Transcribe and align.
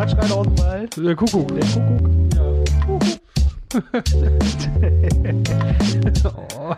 Was 0.00 0.12
schreit 0.12 0.32
aus 0.32 0.46
dem 0.46 0.58
Wald? 0.60 0.96
Der 0.96 1.14
Kuckuck. 1.14 1.48
Der 1.48 1.66
Kuckuck. 1.66 3.02
Oh. 6.24 6.74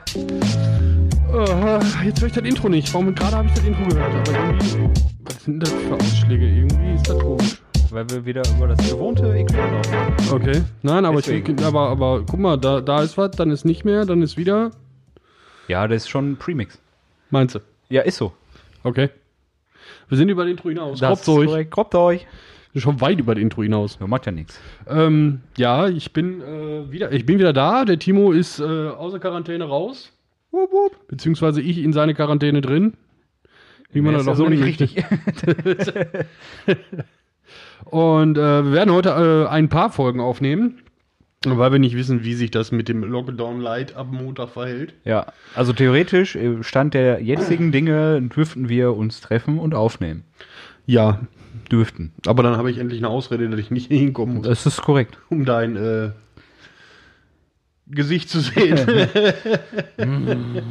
Oh, 1.32 1.80
jetzt 2.04 2.20
höre 2.20 2.26
ich 2.26 2.32
das 2.32 2.44
Intro 2.44 2.68
nicht. 2.68 2.92
Warum 2.92 3.14
gerade 3.14 3.36
habe 3.36 3.46
ich 3.48 3.54
das 3.54 3.64
Intro 3.64 3.84
gehört? 3.84 4.12
Aber 4.12 4.46
irgendwie. 4.46 5.00
Was 5.24 5.44
sind 5.44 5.62
das 5.62 5.70
für 5.70 5.94
Ausschläge? 5.94 6.48
Irgendwie 6.48 6.94
ist 6.94 7.08
das 7.08 7.18
komisch. 7.18 7.62
Weil 7.90 8.10
wir 8.10 8.26
wieder 8.26 8.42
über 8.56 8.66
das 8.66 8.90
gewohnte 8.90 9.28
Equipment 9.28 9.88
laufen. 9.92 10.34
Okay. 10.34 10.62
Nein, 10.82 11.04
aber, 11.04 11.20
ich, 11.20 11.64
aber, 11.64 11.90
aber 11.90 12.24
guck 12.28 12.40
mal, 12.40 12.58
da, 12.58 12.80
da 12.80 13.02
ist 13.02 13.16
was, 13.16 13.30
dann 13.30 13.52
ist 13.52 13.64
nicht 13.64 13.84
mehr, 13.84 14.04
dann 14.04 14.20
ist 14.22 14.36
wieder. 14.36 14.72
Ja, 15.68 15.86
das 15.86 16.02
ist 16.02 16.08
schon 16.08 16.32
ein 16.32 16.36
Premix. 16.38 16.80
Meinst 17.30 17.54
du? 17.54 17.60
Ja, 17.88 18.02
ist 18.02 18.16
so. 18.16 18.32
Okay. 18.82 19.10
Wir 20.08 20.18
sind 20.18 20.28
über 20.28 20.42
das 20.42 20.50
Intro 20.50 20.70
hinaus. 20.70 20.98
Das 20.98 21.08
Kropft 21.08 21.22
ist 21.22 21.28
euch. 21.28 21.46
korrekt. 21.46 21.70
Kroppt 21.70 21.94
euch. 21.94 22.26
Schon 22.74 23.00
weit 23.02 23.20
über 23.20 23.34
das 23.34 23.42
Intro 23.42 23.62
hinaus. 23.62 23.98
Ja, 24.00 24.06
macht 24.06 24.24
ja 24.24 24.32
nichts. 24.32 24.58
Ähm, 24.88 25.40
ja, 25.58 25.88
ich 25.88 26.12
bin 26.12 26.40
äh, 26.40 26.90
wieder, 26.90 27.12
ich 27.12 27.26
bin 27.26 27.38
wieder 27.38 27.52
da. 27.52 27.84
Der 27.84 27.98
Timo 27.98 28.32
ist 28.32 28.60
äh, 28.60 28.62
außer 28.64 29.18
Quarantäne 29.18 29.64
raus. 29.64 30.10
Wup, 30.52 30.72
wup. 30.72 31.08
Beziehungsweise 31.08 31.60
ich 31.60 31.78
in 31.78 31.92
seine 31.92 32.14
Quarantäne 32.14 32.62
drin. 32.62 32.94
Wie 33.92 34.00
man 34.00 34.14
das 34.14 34.26
auch 34.26 34.36
so 34.36 34.48
nicht 34.48 34.64
richtig. 34.64 34.96
Und 37.84 38.38
äh, 38.38 38.64
wir 38.64 38.72
werden 38.72 38.92
heute 38.92 39.10
äh, 39.10 39.50
ein 39.50 39.68
paar 39.68 39.90
Folgen 39.90 40.20
aufnehmen, 40.20 40.78
weil 41.44 41.72
wir 41.72 41.78
nicht 41.78 41.94
wissen, 41.94 42.24
wie 42.24 42.32
sich 42.32 42.50
das 42.50 42.72
mit 42.72 42.88
dem 42.88 43.04
Lockdown 43.04 43.60
Light 43.60 43.94
ab 43.94 44.06
Montag 44.10 44.48
verhält. 44.48 44.94
ja, 45.04 45.26
also 45.54 45.74
theoretisch, 45.74 46.36
äh, 46.36 46.62
Stand 46.62 46.94
der 46.94 47.20
jetzigen 47.20 47.70
Dinge, 47.70 48.22
dürften 48.22 48.70
wir 48.70 48.96
uns 48.96 49.20
treffen 49.20 49.58
und 49.58 49.74
aufnehmen. 49.74 50.24
Ja, 50.86 51.20
Dürften. 51.70 52.12
aber 52.26 52.42
dann 52.42 52.56
habe 52.56 52.70
ich 52.70 52.78
endlich 52.78 53.00
eine 53.00 53.08
Ausrede, 53.08 53.48
dass 53.48 53.58
ich 53.60 53.70
nicht 53.70 53.88
hinkommen 53.88 54.36
muss, 54.36 54.46
Das 54.46 54.66
ist 54.66 54.82
korrekt. 54.82 55.18
um 55.30 55.44
dein 55.44 55.76
äh, 55.76 56.10
Gesicht 57.86 58.28
zu 58.30 58.40
sehen. 58.40 58.78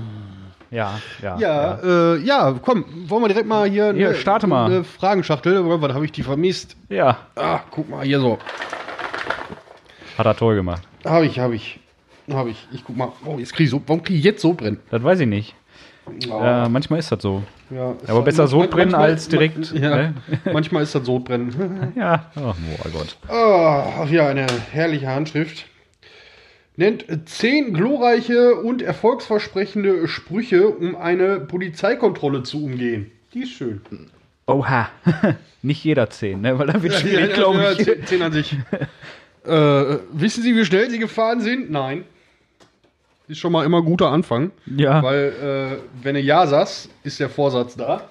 Ja, 0.73 1.01
ja. 1.21 1.37
ja, 1.37 1.79
Äh, 1.83 2.17
ja, 2.19 2.57
komm, 2.63 2.85
wollen 3.09 3.23
wir 3.23 3.27
direkt 3.27 3.45
mal 3.47 3.69
hier 3.69 3.93
Hier, 3.93 4.13
starte 4.15 4.47
mal. 4.47 4.67
eine 4.67 4.85
Fragenschachtel. 4.85 5.61
Was 5.81 5.93
habe 5.93 6.05
ich 6.05 6.13
die 6.13 6.23
vermisst? 6.23 6.77
Ja, 6.87 7.17
Ah, 7.35 7.59
guck 7.71 7.89
mal, 7.89 8.05
hier 8.05 8.21
so. 8.21 8.39
hat 10.17 10.25
er 10.25 10.35
toll 10.37 10.55
gemacht. 10.55 10.83
Habe 11.03 11.25
ich, 11.25 11.39
habe 11.39 11.55
ich. 11.55 11.79
Habe 12.31 12.51
ich. 12.51 12.67
Ich 12.71 12.85
guck 12.85 12.95
mal. 12.95 13.11
Oh, 13.25 13.37
jetzt 13.37 13.51
krieg 13.53 13.65
ich 13.65 13.69
so, 13.71 13.81
warum 13.85 14.01
kriege 14.01 14.17
ich 14.19 14.23
jetzt 14.23 14.41
so 14.41 14.53
brennen? 14.53 14.79
Das 14.91 15.03
weiß 15.03 15.19
ich 15.19 15.27
nicht. 15.27 15.55
Oh, 16.05 16.41
Äh, 16.43 16.67
manchmal 16.69 16.99
ist 16.99 17.11
das 17.11 17.21
so. 17.21 17.43
ja, 17.69 17.95
Aber 18.05 18.15
halt- 18.15 18.25
besser 18.25 18.47
Sodbrennen 18.47 18.95
als 18.95 19.27
direkt. 19.27 19.71
Ja, 19.73 19.95
ne? 19.95 20.13
manchmal 20.53 20.83
ist 20.83 20.95
das 20.95 21.05
Sodbrennen. 21.05 21.93
Ja. 21.95 22.31
Ach, 22.35 22.55
oh 22.85 22.89
Gott. 22.91 23.17
Oh, 23.29 24.05
ja, 24.09 24.27
eine 24.27 24.47
herrliche 24.71 25.07
Handschrift. 25.07 25.65
Nennt 26.77 27.05
zehn 27.29 27.73
glorreiche 27.73 28.55
und 28.55 28.81
erfolgsversprechende 28.81 30.07
Sprüche, 30.07 30.69
um 30.69 30.95
eine 30.95 31.39
Polizeikontrolle 31.41 32.43
zu 32.43 32.63
umgehen. 32.63 33.11
Die 33.33 33.43
ist 33.43 33.51
schön. 33.51 33.81
Oha. 34.47 34.89
Nicht 35.61 35.83
jeder 35.83 36.09
10, 36.09 36.41
ne? 36.41 36.57
Weil 36.57 36.67
dann 36.67 36.81
wird 36.81 36.95
schwierig, 36.95 37.33
glaube 37.33 37.75
ich. 37.77 37.85
zehn, 37.85 38.05
zehn 38.05 38.21
an 38.23 38.31
sich. 38.31 38.57
äh, 39.45 39.51
wissen 40.11 40.41
Sie, 40.43 40.55
wie 40.55 40.65
schnell 40.65 40.89
Sie 40.89 40.97
gefahren 40.97 41.41
sind? 41.41 41.69
Nein. 41.69 42.03
Ist 43.31 43.39
schon 43.39 43.53
mal 43.53 43.65
immer 43.65 43.77
ein 43.77 43.85
guter 43.85 44.11
Anfang. 44.11 44.51
Ja. 44.65 45.01
Weil, 45.01 45.79
äh, 45.81 46.03
wenn 46.03 46.15
du 46.15 46.19
Ja 46.19 46.45
sagst, 46.45 46.89
ist 47.03 47.17
der 47.17 47.29
Vorsatz 47.29 47.77
da. 47.77 48.09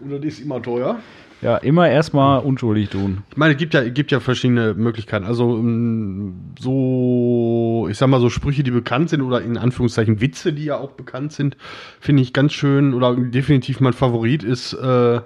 Und 0.00 0.12
das 0.12 0.24
ist 0.24 0.38
immer 0.38 0.62
teuer. 0.62 1.00
Ja, 1.42 1.56
immer 1.56 1.88
erstmal 1.88 2.38
unschuldig 2.44 2.88
tun. 2.88 3.24
Ich 3.32 3.36
meine, 3.36 3.54
es 3.54 3.58
gibt 3.58 3.74
ja, 3.74 3.88
gibt 3.88 4.12
ja 4.12 4.20
verschiedene 4.20 4.74
Möglichkeiten. 4.74 5.24
Also 5.24 5.56
ähm, 5.56 6.52
so, 6.56 7.88
ich 7.90 7.98
sag 7.98 8.06
mal, 8.06 8.20
so 8.20 8.30
Sprüche, 8.30 8.62
die 8.62 8.70
bekannt 8.70 9.10
sind 9.10 9.22
oder 9.22 9.42
in 9.42 9.58
Anführungszeichen 9.58 10.20
Witze, 10.20 10.52
die 10.52 10.66
ja 10.66 10.78
auch 10.78 10.92
bekannt 10.92 11.32
sind, 11.32 11.56
finde 11.98 12.22
ich 12.22 12.32
ganz 12.32 12.52
schön 12.52 12.94
oder 12.94 13.16
definitiv 13.16 13.80
mein 13.80 13.92
Favorit 13.92 14.44
ist, 14.44 14.72
äh, 14.72 14.86
ne, 14.86 15.22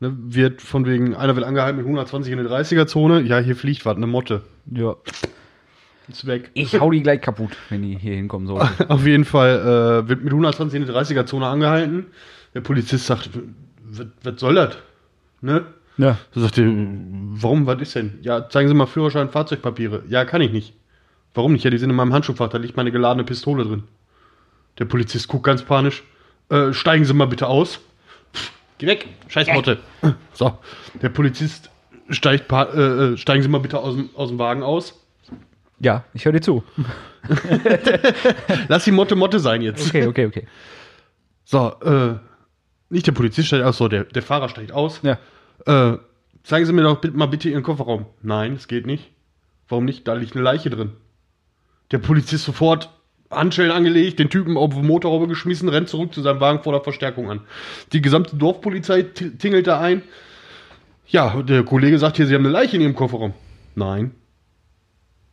wird 0.00 0.62
von 0.62 0.86
wegen, 0.86 1.16
einer 1.16 1.34
wird 1.34 1.44
angehalten 1.44 1.78
mit 1.78 1.86
120 1.86 2.32
in 2.32 2.38
der 2.38 2.46
30er-Zone. 2.46 3.22
Ja, 3.22 3.40
hier 3.40 3.56
fliegt 3.56 3.84
was, 3.84 3.96
eine 3.96 4.06
Motte. 4.06 4.42
Ja. 4.70 4.94
Ist 6.08 6.26
weg. 6.26 6.50
Ich 6.54 6.78
hau 6.78 6.90
die 6.90 7.02
gleich 7.02 7.20
kaputt, 7.20 7.56
wenn 7.70 7.82
die 7.82 7.96
hier 7.96 8.14
hinkommen 8.14 8.46
sollen. 8.46 8.68
Auf 8.88 9.06
jeden 9.06 9.24
Fall 9.24 10.02
äh, 10.04 10.08
wird 10.08 10.22
mit 10.22 10.32
120 10.32 10.80
in 10.80 10.86
der 10.86 10.94
30er-Zone 10.94 11.46
angehalten. 11.46 12.06
Der 12.54 12.60
Polizist 12.60 13.06
sagt, 13.06 13.30
was 14.22 14.40
soll 14.40 14.54
das? 14.54 14.76
Ne? 15.40 15.64
Ja. 15.96 16.18
Da 16.34 16.40
sagt 16.40 16.58
er, 16.58 16.66
warum, 16.66 17.66
was 17.66 17.80
ist 17.80 17.94
denn? 17.94 18.18
Ja, 18.22 18.48
zeigen 18.48 18.68
Sie 18.68 18.74
mal 18.74 18.86
Führerschein, 18.86 19.30
Fahrzeugpapiere. 19.30 20.02
Ja, 20.08 20.24
kann 20.24 20.40
ich 20.40 20.52
nicht. 20.52 20.74
Warum 21.34 21.52
nicht? 21.52 21.64
Ja, 21.64 21.70
die 21.70 21.78
sind 21.78 21.90
in 21.90 21.96
meinem 21.96 22.12
Handschuhfach, 22.12 22.48
da 22.48 22.58
liegt 22.58 22.76
meine 22.76 22.92
geladene 22.92 23.24
Pistole 23.24 23.64
drin. 23.64 23.84
Der 24.78 24.84
Polizist 24.84 25.28
guckt 25.28 25.44
ganz 25.44 25.62
panisch. 25.62 26.02
Äh, 26.48 26.72
steigen 26.72 27.04
Sie 27.04 27.14
mal 27.14 27.26
bitte 27.26 27.46
aus. 27.46 27.80
Pff, 28.34 28.52
geh 28.78 28.86
weg, 28.86 29.08
scheiß 29.28 29.48
Motte. 29.52 29.78
So, 30.32 30.58
der 31.00 31.08
Polizist 31.08 31.70
steigt, 32.10 32.50
äh, 32.52 32.56
äh, 32.56 33.16
steigen 33.16 33.42
Sie 33.42 33.48
mal 33.48 33.58
bitte 33.58 33.78
aus 33.78 33.94
dem, 33.94 34.10
aus 34.14 34.28
dem 34.28 34.38
Wagen 34.38 34.62
aus. 34.62 35.03
Ja, 35.80 36.04
ich 36.14 36.24
höre 36.24 36.32
dir 36.32 36.40
zu. 36.40 36.62
Lass 38.68 38.84
die 38.84 38.92
Motte 38.92 39.16
Motte 39.16 39.40
sein 39.40 39.62
jetzt. 39.62 39.88
Okay, 39.88 40.06
okay, 40.06 40.26
okay. 40.26 40.46
So, 41.44 41.72
äh, 41.82 42.14
nicht 42.90 43.06
der 43.06 43.12
Polizist 43.12 43.48
steigt 43.48 43.64
aus, 43.64 43.78
so, 43.78 43.88
der, 43.88 44.04
der 44.04 44.22
Fahrer 44.22 44.48
steigt 44.48 44.72
aus. 44.72 45.00
Ja. 45.02 45.18
Äh, 45.66 45.98
zeigen 46.42 46.66
Sie 46.66 46.72
mir 46.72 46.82
doch 46.82 47.00
bitte, 47.00 47.16
mal 47.16 47.26
bitte 47.26 47.48
Ihren 47.48 47.62
Kofferraum. 47.62 48.06
Nein, 48.22 48.54
es 48.54 48.68
geht 48.68 48.86
nicht. 48.86 49.10
Warum 49.68 49.84
nicht? 49.84 50.06
Da 50.06 50.14
liegt 50.14 50.34
eine 50.34 50.44
Leiche 50.44 50.70
drin. 50.70 50.92
Der 51.90 51.98
Polizist 51.98 52.44
sofort 52.44 52.90
Handschellen 53.30 53.72
angelegt, 53.72 54.18
den 54.18 54.30
Typen 54.30 54.56
auf 54.56 54.74
die 54.74 54.82
Motorhaube 54.82 55.26
geschmissen, 55.26 55.68
rennt 55.68 55.88
zurück 55.88 56.14
zu 56.14 56.22
seinem 56.22 56.40
Wagen 56.40 56.62
vor 56.62 56.72
der 56.72 56.82
Verstärkung 56.82 57.30
an. 57.30 57.40
Die 57.92 58.00
gesamte 58.00 58.36
Dorfpolizei 58.36 59.02
tingelt 59.02 59.66
da 59.66 59.80
ein. 59.80 60.02
Ja, 61.06 61.42
der 61.42 61.64
Kollege 61.64 61.98
sagt 61.98 62.16
hier, 62.16 62.26
Sie 62.26 62.34
haben 62.34 62.44
eine 62.44 62.52
Leiche 62.52 62.76
in 62.76 62.82
Ihrem 62.82 62.94
Kofferraum. 62.94 63.34
Nein. 63.74 64.12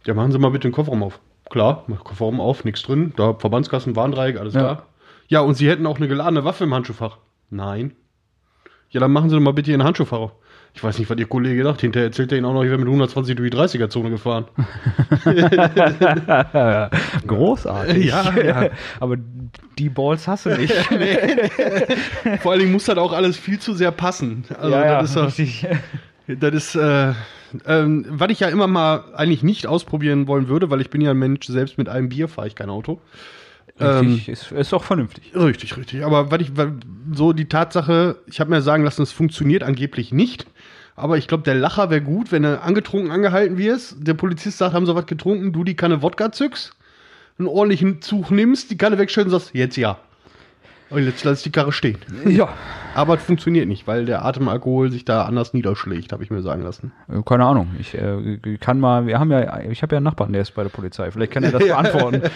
Ja, 0.06 0.14
machen 0.14 0.32
Sie 0.32 0.40
mal 0.40 0.50
bitte 0.52 0.68
den 0.68 0.74
Kofferraum 0.74 1.04
auf. 1.04 1.20
Klar, 1.50 1.86
Kofferraum 2.04 2.40
auf, 2.40 2.64
nichts 2.66 2.82
drin. 2.84 3.14
Da 3.18 3.34
Verbandskassen, 3.34 3.96
Warndreieck, 3.96 4.38
alles 4.40 4.54
Ja. 4.54 4.62
da. 4.62 4.84
Ja, 5.28 5.40
und 5.42 5.56
Sie 5.56 5.70
hätten 5.70 5.86
auch 5.86 5.98
eine 5.98 6.08
geladene 6.08 6.44
Waffe 6.44 6.64
im 6.66 6.74
Handschuhfach. 6.74 7.18
Nein. 7.50 7.94
Ja, 8.90 9.00
dann 9.00 9.12
machen 9.12 9.30
Sie 9.30 9.36
doch 9.36 9.42
mal 9.42 9.54
bitte 9.54 9.72
Ihren 9.72 9.84
Handschuhfach 9.84 10.18
auf. 10.18 10.32
Ich 10.74 10.84
weiß 10.84 11.00
nicht, 11.00 11.10
was 11.10 11.18
Ihr 11.18 11.28
Kollege 11.28 11.64
sagt. 11.64 11.82
Hinterher 11.82 12.08
erzählt 12.08 12.32
er 12.32 12.38
Ihnen 12.38 12.46
auch 12.46 12.54
noch, 12.54 12.64
ich 12.64 12.70
wäre 12.70 12.78
mit 12.80 12.88
120 12.88 13.36
durch 13.36 13.52
die 13.52 13.58
30er-Zone 13.58 14.10
gefahren. 14.10 14.46
Großartig. 17.28 18.06
Ja, 18.06 18.34
ja. 18.44 18.70
Aber 19.00 19.18
die 19.78 19.90
Balls 19.90 20.28
hast 20.28 20.46
du 20.46 20.58
nicht. 20.58 20.74
Vor 22.42 22.52
allen 22.52 22.62
Dingen 22.62 22.72
muss 22.72 22.86
das 22.86 22.98
auch 22.98 23.14
alles 23.14 23.38
viel 23.38 23.60
zu 23.60 23.74
sehr 23.74 23.92
passen. 23.92 24.46
Also, 24.58 24.72
ja, 24.72 24.86
ja, 24.86 25.02
das 25.02 25.10
ist, 25.10 25.16
doch- 25.18 25.26
richtig. 25.28 25.68
Das 26.40 26.54
ist 26.54 26.76
äh, 26.76 27.14
ähm, 27.66 28.06
was 28.10 28.32
ich 28.32 28.40
ja 28.40 28.50
immer 28.50 28.68
mal 28.68 29.04
eigentlich 29.16 29.44
nicht 29.44 29.68
ausprobieren 29.68 30.28
wollen 30.28 30.48
würde, 30.48 30.70
weil 30.70 30.82
ich 30.82 30.90
bin 30.90 31.02
ja 31.02 31.12
ein 31.12 31.18
Mensch, 31.18 31.46
selbst 31.48 31.78
mit 31.78 31.90
einem 31.90 32.10
Bier 32.10 32.28
fahre 32.28 32.48
ich 32.48 32.56
kein 32.56 32.70
Auto. 32.70 33.02
richtig 33.80 34.30
ist, 34.30 34.52
ist 34.52 34.74
auch 34.74 34.84
vernünftig. 34.84 35.32
Richtig, 35.36 35.78
richtig. 35.78 36.06
Aber 36.06 36.32
weil 36.32 36.42
ich, 36.42 36.52
so 37.14 37.34
die 37.34 37.48
Tatsache, 37.50 38.18
ich 38.28 38.40
habe 38.40 38.50
mir 38.50 38.62
sagen 38.62 38.84
lassen, 38.84 39.02
es 39.02 39.12
funktioniert 39.12 39.64
angeblich 39.64 40.12
nicht. 40.12 40.46
Aber 40.96 41.18
ich 41.18 41.28
glaube, 41.28 41.44
der 41.44 41.56
Lacher 41.56 41.90
wäre 41.90 42.02
gut, 42.02 42.32
wenn 42.32 42.44
du 42.44 42.62
angetrunken 42.62 43.12
angehalten 43.12 43.58
wirst. 43.58 43.96
Der 44.00 44.14
Polizist 44.14 44.58
sagt, 44.58 44.74
haben 44.74 44.86
sie 44.86 44.96
was 44.96 45.06
getrunken, 45.06 45.52
du 45.52 45.64
die 45.64 45.76
Kanne 45.76 46.02
Wodka 46.02 46.32
zückst, 46.32 46.74
einen 47.40 47.48
ordentlichen 47.48 48.02
Zug 48.02 48.30
nimmst, 48.30 48.70
die 48.72 48.78
Kanne 48.78 48.98
wegstellst 48.98 49.34
und 49.34 49.40
sagst, 49.40 49.56
jetzt 49.56 49.78
ja. 49.78 49.98
Und 50.92 51.06
jetzt 51.06 51.24
lass 51.24 51.40
ich 51.40 51.44
die 51.44 51.52
Karre 51.52 51.72
stehen. 51.72 51.98
Ja. 52.28 52.50
Aber 52.94 53.16
es 53.16 53.24
funktioniert 53.24 53.68
nicht, 53.68 53.88
weil 53.88 54.06
der 54.06 54.26
Atemalkohol 54.26 54.92
sich 54.92 55.06
da 55.06 55.24
anders 55.24 55.54
niederschlägt, 55.54 56.12
habe 56.12 56.24
ich 56.24 56.30
mir 56.30 56.42
sagen 56.42 56.62
lassen. 56.64 56.92
Äh, 57.08 57.22
Keine 57.26 57.46
Ahnung. 57.46 57.70
Ich 57.80 57.96
äh, 57.96 58.58
kann 58.60 58.80
mal, 58.80 59.08
wir 59.08 59.18
haben 59.18 59.32
ja, 59.32 59.62
ich 59.62 59.82
habe 59.82 59.96
ja 59.96 59.98
einen 59.98 60.04
Nachbarn, 60.04 60.34
der 60.34 60.42
ist 60.42 60.52
bei 60.52 60.64
der 60.64 60.70
Polizei. 60.70 61.10
Vielleicht 61.10 61.32
kann 61.32 61.44
er 61.44 61.52
das 61.52 61.64
beantworten. 61.64 62.22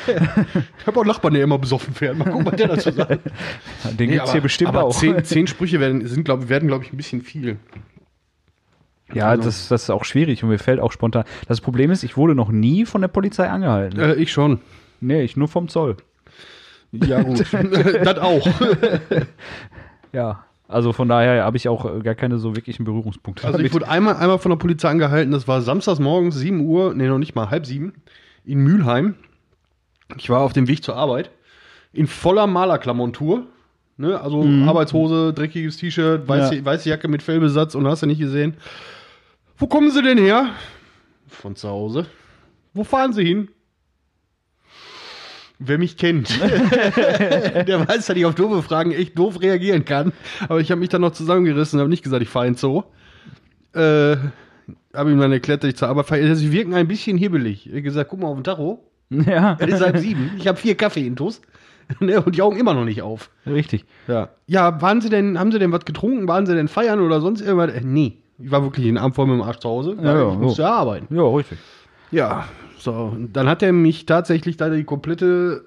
Ich 0.80 0.88
habe 0.88 1.00
auch 1.00 1.02
einen 1.02 1.07
Nachbarn, 1.10 1.34
der 1.34 1.44
immer 1.44 1.57
besoffen 1.57 1.94
fährt. 1.94 2.18
Mal 2.18 2.25
gucken, 2.25 2.46
was 2.46 2.56
der 2.56 2.68
dazu 2.68 2.92
sagt. 2.92 3.19
Den 4.00 4.12
gibt's 4.12 4.31
hier 4.31 4.42
bestimmt 4.42 4.69
aber 4.69 4.84
auch. 4.84 4.96
Zehn, 4.96 5.24
zehn 5.24 5.48
Sprüche 5.48 5.80
werden, 5.80 6.06
sind, 6.07 6.24
glaub, 6.24 6.48
werden 6.48 6.68
glaube 6.68 6.84
ich, 6.84 6.94
ein 6.94 6.98
bisschen 6.98 7.22
viel. 7.22 7.57
Ja, 9.13 9.36
das, 9.36 9.68
das 9.68 9.84
ist 9.84 9.90
auch 9.90 10.06
schwierig 10.06 10.44
und 10.44 10.50
mir 10.50 10.60
fällt 10.60 10.80
auch 10.80 10.92
spontan. 10.92 11.25
Das 11.48 11.62
Problem 11.62 11.92
ist, 11.92 12.04
ich 12.04 12.18
wurde 12.18 12.36
noch 12.36 12.50
nie 12.50 12.86
von 12.86 13.02
der 13.02 13.07
Polizei 13.07 13.50
angehalten. 13.50 14.00
Äh, 14.00 14.13
ich 14.16 14.31
schon. 14.31 14.60
Nee, 15.02 15.24
ich 15.24 15.36
nur 15.36 15.48
vom 15.48 15.68
Zoll. 15.68 15.98
Ja, 16.92 17.22
gut. 17.22 17.46
das 18.04 18.18
auch. 18.20 18.48
Ja. 20.14 20.46
Also 20.68 20.94
von 20.94 21.08
daher 21.08 21.44
habe 21.44 21.58
ich 21.58 21.68
auch 21.70 21.86
äh, 21.86 22.00
gar 22.00 22.16
keine 22.16 22.40
so 22.40 22.56
wirklichen 22.56 22.86
Berührungspunkte. 22.86 23.46
Also 23.46 23.60
ich 23.60 23.72
wurde 23.74 23.88
einmal, 23.88 24.16
einmal 24.16 24.40
von 24.40 24.50
der 24.50 24.58
Polizei 24.58 24.90
angehalten, 24.90 25.32
das 25.32 25.48
war 25.48 25.62
samstags 25.62 26.00
morgens, 26.00 26.36
7 26.36 26.60
Uhr, 26.62 26.96
nee, 26.96 27.08
noch 27.08 27.20
nicht 27.20 27.36
mal, 27.36 27.52
halb 27.52 27.68
sieben, 27.68 27.94
in 28.46 28.60
Mülheim. 28.60 29.16
Ich 30.18 30.30
war 30.30 30.42
auf 30.42 30.54
dem 30.54 30.68
Weg 30.68 30.84
zur 30.84 30.96
Arbeit, 30.96 31.30
in 31.94 32.08
voller 32.08 32.48
Malerklammontur. 32.48 33.46
Ne? 33.98 34.20
Also 34.20 34.44
Arbeitshose, 34.66 35.34
dreckiges 35.34 35.78
T-Shirt, 35.78 36.28
weiße, 36.28 36.56
Ja. 36.56 36.66
weiße 36.66 36.90
Jacke 36.90 37.08
mit 37.08 37.22
Fellbesatz 37.22 37.76
und 37.76 37.88
hast 37.88 38.02
du 38.02 38.08
nicht 38.08 38.20
gesehen. 38.20 38.56
Wo 39.58 39.68
kommen 39.68 39.92
Sie 39.92 40.02
denn 40.02 40.18
her? 40.18 40.48
Von 41.28 41.56
zu 41.56 41.70
Hause. 41.70 42.08
Wo 42.74 42.84
fahren 42.84 43.14
Sie 43.14 43.24
hin? 43.24 43.50
Wer 45.60 45.78
mich 45.78 45.96
kennt, 45.98 46.30
der 46.42 47.88
weiß, 47.88 48.07
dass 48.07 48.16
ich 48.18 48.25
auf 48.25 48.36
doofe 48.36 48.62
Fragen 48.62 48.92
echt 48.92 49.18
doof 49.18 49.42
reagieren 49.42 49.86
kann. 49.86 50.12
Aber 50.50 50.60
ich 50.60 50.69
habe 50.72 50.80
mich 50.80 50.90
dann 50.90 51.02
noch 51.02 51.12
zusammengerissen 51.13 51.78
und 51.78 51.81
habe 51.81 51.90
nicht 51.90 52.04
gesagt, 52.04 52.22
ich 52.22 52.30
fahre 52.30 52.48
ins 52.48 52.60
Zoo. 52.62 52.84
Äh, 53.74 54.18
habe 54.94 55.12
ihm 55.12 55.19
dann 55.19 55.31
erklärt, 55.31 55.63
dass 55.63 55.69
ich 55.69 55.75
zur 55.78 55.88
Arbeit 55.90 56.07
fahre. 56.07 56.36
Sie 56.36 56.52
wirken 56.52 56.74
ein 56.74 56.88
bisschen 56.88 57.18
hibbelig. 57.18 57.66
Ich 57.68 57.72
habe 57.72 57.81
gesagt, 57.84 58.10
guck 58.10 58.19
mal 58.19 58.28
auf 58.28 58.36
den 58.38 58.44
Tacho. 58.44 58.80
Ja, 59.10 59.56
Es 59.60 59.68
ist 59.75 59.81
halb 59.81 59.98
sieben. 59.98 60.31
Ich 60.38 60.48
habe 60.48 60.57
vier 60.57 60.75
Kaffee 60.75 61.06
in 61.06 61.16
Toast. 61.16 61.42
Ne, 62.00 62.19
Und 62.19 62.36
die 62.36 62.42
Augen 62.42 62.57
immer 62.57 62.74
noch 62.74 62.84
nicht 62.84 63.04
auf. 63.04 63.30
richtig. 63.46 63.86
Ja. 64.07 64.30
Ja, 64.48 64.81
waren 64.81 65.02
Sie 65.02 65.10
denn, 65.10 65.38
haben 65.40 65.52
Sie 65.52 65.60
denn 65.60 65.72
was 65.72 65.86
getrunken? 65.86 66.28
Waren 66.28 66.48
Sie 66.48 66.56
denn 66.56 66.68
feiern 66.68 67.00
oder 67.00 67.22
sonst 67.22 67.42
irgendwas? 67.42 67.75
Äh, 67.75 67.81
nee. 67.86 68.18
Ich 68.40 68.50
war 68.50 68.63
wirklich 68.63 68.88
den 68.88 68.98
Abend 68.98 69.16
voll 69.16 69.28
mit 69.28 69.36
dem 69.36 69.44
Arsch 69.44 69.60
zu 69.60 69.69
Hause. 69.69 69.96
Ja, 70.02 70.18
ja, 70.18 70.31
ich 70.31 70.38
musste 70.40 70.63
ja 70.63 70.74
arbeiten. 70.74 71.16
Ja, 71.16 71.22
richtig. 71.24 71.60
Ja, 72.10 72.46
so. 72.77 73.16
Dann 73.33 73.48
hat 73.48 73.63
er 73.63 73.74
mich 73.74 74.06
tatsächlich 74.06 74.57
da 74.57 74.69
die 74.69 74.83
komplette 74.83 75.66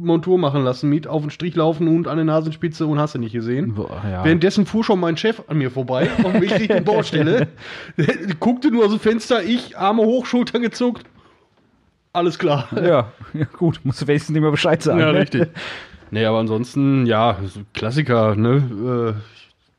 Montur 0.00 0.38
machen 0.38 0.62
lassen, 0.64 0.88
mit 0.88 1.06
auf 1.06 1.22
den 1.22 1.30
Strich 1.30 1.56
laufen 1.56 1.88
und 1.88 2.08
an 2.08 2.16
der 2.16 2.24
Nasenspitze 2.24 2.86
und 2.86 2.98
hast 2.98 3.14
du 3.14 3.18
nicht 3.18 3.32
gesehen. 3.32 3.74
Boah, 3.74 4.02
ja. 4.04 4.24
Währenddessen 4.24 4.66
fuhr 4.66 4.84
schon 4.84 5.00
mein 5.00 5.16
Chef 5.16 5.42
an 5.48 5.58
mir 5.58 5.70
vorbei, 5.70 6.08
auf 6.22 6.34
Weg 6.40 6.52
Richtung 6.58 6.84
Baustelle. 6.84 7.48
Guckte 8.40 8.70
nur 8.70 8.84
aus 8.84 8.90
dem 8.90 9.00
Fenster, 9.00 9.42
ich, 9.42 9.76
Arme 9.76 10.02
hoch, 10.02 10.26
Schultern 10.26 10.62
gezuckt. 10.62 11.04
Alles 12.12 12.38
klar. 12.38 12.68
ja, 12.74 13.12
ja, 13.32 13.44
gut, 13.56 13.80
musst 13.84 14.02
du 14.02 14.06
wenigstens 14.06 14.34
nicht 14.34 14.42
mehr 14.42 14.50
Bescheid 14.50 14.82
sagen. 14.82 15.00
Ja, 15.00 15.10
richtig. 15.10 15.48
Nee, 16.10 16.24
aber 16.24 16.38
ansonsten, 16.38 17.06
ja, 17.06 17.36
Klassiker, 17.74 18.34
ne? 18.34 19.14
Äh, 19.14 19.20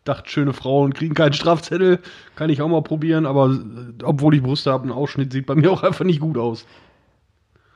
dachte, 0.09 0.29
schöne 0.29 0.53
Frauen 0.53 0.93
kriegen 0.93 1.13
keinen 1.13 1.33
Strafzettel. 1.33 1.99
Kann 2.35 2.49
ich 2.49 2.61
auch 2.61 2.67
mal 2.67 2.81
probieren, 2.81 3.25
aber 3.25 3.51
äh, 3.51 4.03
obwohl 4.03 4.35
ich 4.35 4.43
Brüste 4.43 4.71
habe, 4.71 4.87
ein 4.87 4.91
Ausschnitt 4.91 5.31
sieht 5.31 5.45
bei 5.45 5.55
mir 5.55 5.71
auch 5.71 5.83
einfach 5.83 6.05
nicht 6.05 6.19
gut 6.19 6.37
aus. 6.37 6.65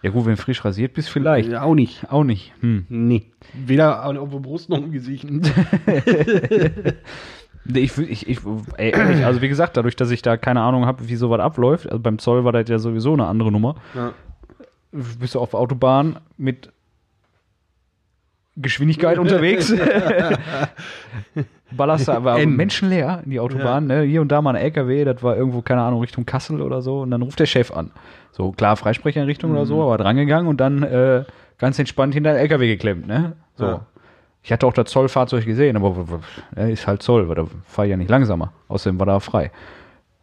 Ja, 0.02 0.10
gut, 0.10 0.26
wenn 0.26 0.36
du 0.36 0.42
frisch 0.42 0.66
rasiert 0.66 0.94
bist, 0.94 1.10
vielleicht. 1.10 1.50
Ja, 1.50 1.62
auch 1.62 1.76
nicht. 1.76 2.12
Auch 2.12 2.26
nicht. 2.26 2.52
Hm. 2.60 2.86
Nee. 2.90 3.32
Weder 3.54 4.06
auf 4.06 4.30
der 4.30 4.40
Brust 4.40 4.70
noch 4.70 4.80
im 4.80 4.92
Gesicht. 4.92 5.26
Ich, 7.66 7.98
ich, 7.98 8.28
ich, 8.28 8.40
ey, 8.76 8.94
also 9.24 9.42
wie 9.42 9.48
gesagt, 9.48 9.78
dadurch, 9.78 9.96
dass 9.96 10.12
ich 10.12 10.22
da 10.22 10.36
keine 10.36 10.60
Ahnung 10.60 10.86
habe, 10.86 11.08
wie 11.08 11.16
sowas 11.16 11.40
abläuft, 11.40 11.88
also 11.90 11.98
beim 11.98 12.20
Zoll 12.20 12.44
war 12.44 12.52
das 12.52 12.68
ja 12.68 12.78
sowieso 12.78 13.14
eine 13.14 13.26
andere 13.26 13.54
Nummer. 13.54 13.76
Ja. 13.96 14.12
Bist 14.92 15.36
du 15.36 15.40
auf 15.40 15.52
der 15.52 15.62
Autobahn 15.62 16.20
mit 16.36 16.73
Geschwindigkeit 18.56 19.18
unterwegs. 19.18 19.74
Ballerst 21.72 22.08
da, 22.08 22.16
aber 22.18 22.40
N. 22.40 22.56
menschenleer 22.56 23.22
in 23.26 23.32
die 23.32 23.40
Autobahn, 23.40 23.88
ne? 23.88 24.02
Hier 24.04 24.22
und 24.22 24.32
da 24.32 24.42
mal 24.44 24.56
ein 24.56 24.62
LKW, 24.62 25.06
das 25.06 25.24
war 25.24 25.36
irgendwo, 25.36 25.62
keine 25.62 25.82
Ahnung, 25.82 26.02
Richtung 26.02 26.26
Kassel 26.26 26.62
oder 26.62 26.82
so, 26.84 27.02
und 27.02 27.10
dann 27.12 27.24
ruft 27.24 27.40
der 27.40 27.48
Chef 27.48 27.72
an. 27.72 27.90
So, 28.32 28.52
klar, 28.52 28.76
Freisprecherrichtung 28.78 29.52
oder 29.52 29.62
Mhm. 29.62 29.66
so, 29.66 29.82
aber 29.84 29.98
drangegangen 29.98 30.48
und 30.48 30.58
dann 30.62 30.84
äh, 30.84 31.24
ganz 31.58 31.80
entspannt 31.80 32.14
hinter 32.14 32.34
den 32.34 32.40
LKW 32.42 32.68
geklemmt, 32.68 33.08
ne? 33.08 33.34
So. 33.56 33.66
Ja. 33.66 33.86
Ich 34.44 34.52
hatte 34.52 34.68
auch 34.68 34.74
das 34.74 34.92
Zollfahrzeug 34.92 35.46
gesehen, 35.46 35.78
aber 35.78 35.96
er 36.56 36.70
ist 36.70 36.86
halt 36.86 37.02
Zoll, 37.02 37.28
weil 37.30 37.36
da 37.36 37.46
fahre 37.66 37.88
ich 37.88 37.92
ja 37.92 37.98
nicht 37.98 38.10
langsamer. 38.10 38.52
Außerdem 38.68 39.00
war 39.00 39.06
da 39.08 39.20
frei. 39.22 39.52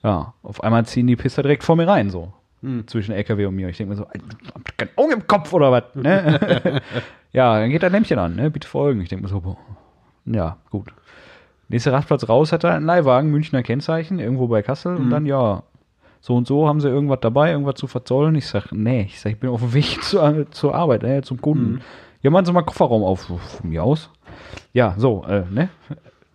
Ja, 0.05 0.35
auf 0.43 0.63
einmal 0.63 0.85
ziehen 0.85 1.07
die 1.07 1.17
Pisser 1.17 1.43
direkt 1.43 1.65
vor 1.65 1.75
mir 1.75 1.89
rein, 1.89 2.11
so. 2.11 2.33
Hm. 2.63 2.87
Zwischen 2.87 3.13
LKW 3.13 3.47
und 3.47 3.57
mir. 3.57 3.69
Ich 3.69 3.79
denke 3.79 3.91
mir 3.91 3.97
so, 3.97 4.07
habt 4.07 4.79
kein 4.79 4.91
Auge 4.97 5.15
im 5.15 5.27
Kopf 5.27 5.53
oder 5.53 5.73
was? 5.73 5.85
Ne? 5.95 6.83
ja, 7.33 7.59
dann 7.59 7.71
geht 7.71 7.83
das 7.83 7.93
Lämpchen 7.93 8.19
an, 8.19 8.37
ne? 8.37 8.51
Bitte 8.51 8.69
folgen. 8.69 9.01
Ich 9.01 9.09
denke 9.09 9.23
mir 9.25 9.29
so, 9.29 9.41
boah. 9.41 9.57
ja, 10.27 10.59
gut. 10.71 10.93
Nächster 11.69 11.93
Rastplatz 11.93 12.29
raus 12.29 12.53
hat 12.53 12.65
er 12.65 12.75
einen 12.75 12.85
Leihwagen, 12.85 13.31
Münchner 13.31 13.63
Kennzeichen, 13.63 14.19
irgendwo 14.19 14.49
bei 14.49 14.61
Kassel. 14.61 14.97
Und 14.97 15.11
dann, 15.11 15.25
ja, 15.25 15.63
so 16.21 16.37
und 16.37 16.47
so 16.47 16.69
haben 16.69 16.81
sie 16.81 16.89
irgendwas 16.89 17.21
dabei, 17.21 17.53
irgendwas 17.53 17.77
zu 17.77 17.87
verzollen. 17.87 18.35
Ich 18.35 18.47
sag, 18.47 18.73
nee, 18.73 19.03
ich 19.03 19.21
sag, 19.21 19.33
ich 19.33 19.39
bin 19.39 19.51
auf 19.51 19.61
dem 19.61 19.73
Weg 19.73 20.03
zur, 20.03 20.51
zur 20.51 20.75
Arbeit, 20.75 21.03
ne, 21.03 21.23
zum 21.23 21.41
Kunden. 21.41 21.81
Ja, 22.23 22.31
machen 22.31 22.45
Sie 22.45 22.53
mal 22.53 22.63
Kofferraum 22.63 23.03
auf. 23.03 23.23
Von 23.23 23.41
mir 23.71 23.83
aus. 23.83 24.11
Ja, 24.75 24.95
so, 24.99 25.25
äh, 25.25 25.45
ne? 25.51 25.71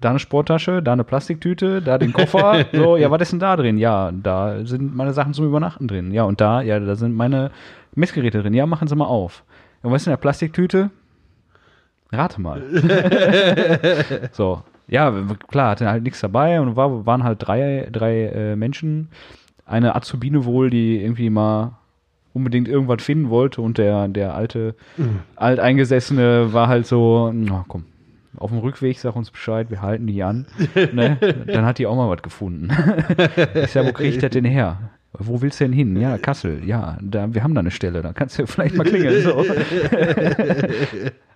Da 0.02 0.10
eine 0.10 0.20
Sporttasche, 0.20 0.84
da 0.84 0.94
eine 0.94 1.04
Plastiktüte, 1.04 1.82
da 1.82 1.98
den 1.98 2.14
Koffer. 2.14 2.66
so, 2.74 2.98
ja, 2.98 3.10
was 3.12 3.22
ist 3.22 3.32
denn 3.32 3.40
da 3.40 3.56
drin? 3.56 3.78
Ja, 3.78 4.12
da 4.12 4.66
sind 4.66 4.96
meine 4.96 5.14
Sachen 5.14 5.34
zum 5.34 5.46
Übernachten 5.46 5.88
drin. 5.88 6.12
Ja, 6.12 6.24
und 6.24 6.42
da, 6.42 6.62
ja, 6.62 6.80
da 6.80 6.96
sind 6.96 7.16
meine 7.16 7.52
Messgeräte 7.96 8.42
drin. 8.42 8.54
Ja, 8.54 8.66
machen 8.66 8.88
Sie 8.88 8.96
mal 8.96 9.06
auf. 9.06 9.44
Und 9.82 9.92
was 9.92 10.02
ist 10.02 10.08
in 10.08 10.12
der 10.12 10.18
Plastiktüte? 10.18 10.90
Rate 12.12 12.42
mal. 12.42 12.62
so. 14.32 14.62
Ja, 14.88 15.12
klar, 15.48 15.72
hatte 15.72 15.90
halt 15.90 16.04
nichts 16.04 16.20
dabei 16.20 16.62
und 16.62 16.76
war, 16.76 17.06
waren 17.06 17.24
halt 17.24 17.40
drei, 17.42 17.88
drei 17.92 18.26
äh, 18.26 18.56
Menschen. 18.56 19.10
Eine 19.66 19.96
Azubine 19.96 20.46
wohl, 20.46 20.70
die 20.70 21.02
irgendwie 21.02 21.32
mal 21.32 21.72
unbedingt 22.34 22.68
irgendwas 22.68 23.02
finden 23.02 23.30
wollte 23.30 23.62
und 23.62 23.78
der, 23.78 24.08
der 24.10 24.36
alte, 24.36 24.76
alteingesessene 25.38 26.54
war 26.54 26.68
halt 26.68 26.86
so, 26.86 27.32
na 27.34 27.64
komm, 27.68 27.86
auf 28.40 28.52
dem 28.52 28.60
Rückweg, 28.60 29.00
sag 29.00 29.16
uns 29.16 29.32
Bescheid, 29.32 29.70
wir 29.70 29.82
halten 29.82 30.08
die 30.08 30.22
an. 30.24 30.46
ne? 30.94 31.18
Dann 31.48 31.66
hat 31.66 31.78
die 31.78 31.88
auch 31.88 31.96
mal 31.96 32.10
was 32.10 32.22
gefunden. 32.22 32.70
ich 33.56 33.72
sag, 33.72 33.86
wo 33.86 33.94
krieg 33.94 34.14
ich 34.14 34.20
das 34.20 34.32
denn 34.32 34.46
her? 34.46 34.92
Wo 35.14 35.42
willst 35.42 35.60
du 35.60 35.66
denn 35.66 35.74
hin? 35.74 36.00
Ja, 36.00 36.18
Kassel. 36.18 36.64
Ja, 36.66 36.98
da, 37.02 37.34
wir 37.34 37.44
haben 37.44 37.54
da 37.54 37.62
eine 37.62 37.72
Stelle, 37.72 38.02
da 38.02 38.12
kannst 38.14 38.38
du 38.38 38.46
vielleicht 38.48 38.76
mal 38.76 38.84
klingeln. 38.84 39.24
So. 39.24 39.38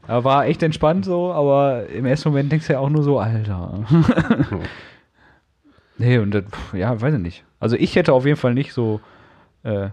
War 0.08 0.46
echt 0.48 0.64
entspannt 0.64 1.06
so, 1.06 1.32
aber 1.32 1.88
im 1.88 2.06
ersten 2.06 2.30
Moment 2.30 2.52
denkst 2.52 2.68
du 2.68 2.74
ja 2.74 2.80
auch 2.80 2.90
nur 2.90 3.04
so, 3.04 3.20
Alter. 3.20 3.86
nee, 5.98 6.18
und 6.18 6.32
das, 6.32 6.44
ja, 6.74 7.00
weiß 7.00 7.14
ich 7.14 7.22
nicht. 7.22 7.46
Also 7.60 7.76
ich 7.76 7.96
hätte 7.96 8.14
auf 8.14 8.26
jeden 8.26 8.38
Fall 8.38 8.54
nicht 8.54 8.74
so 8.74 9.02
äh, 9.64 9.90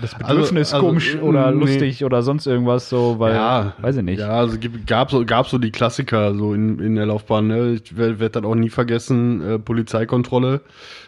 das 0.00 0.14
Bedürfnis 0.14 0.72
also, 0.72 0.86
komisch 0.86 1.14
äh, 1.14 1.18
oder 1.18 1.50
nee. 1.50 1.60
lustig 1.60 2.04
oder 2.04 2.22
sonst 2.22 2.46
irgendwas 2.46 2.88
so, 2.88 3.18
weil, 3.18 3.34
weiß 3.34 3.96
ich 3.96 4.02
nicht. 4.02 4.20
Ja, 4.20 4.30
also 4.30 4.56
gab 4.86 5.10
so, 5.10 5.24
gab 5.24 5.48
so 5.48 5.58
die 5.58 5.70
Klassiker 5.70 6.34
so 6.34 6.54
in, 6.54 6.78
in 6.78 6.96
der 6.96 7.06
Laufbahn. 7.06 7.46
Ne? 7.46 7.80
Ich 7.82 7.96
werde 7.96 8.20
werd 8.20 8.36
das 8.36 8.44
auch 8.44 8.54
nie 8.54 8.70
vergessen. 8.70 9.42
Äh, 9.42 9.58
Polizeikontrolle. 9.58 10.60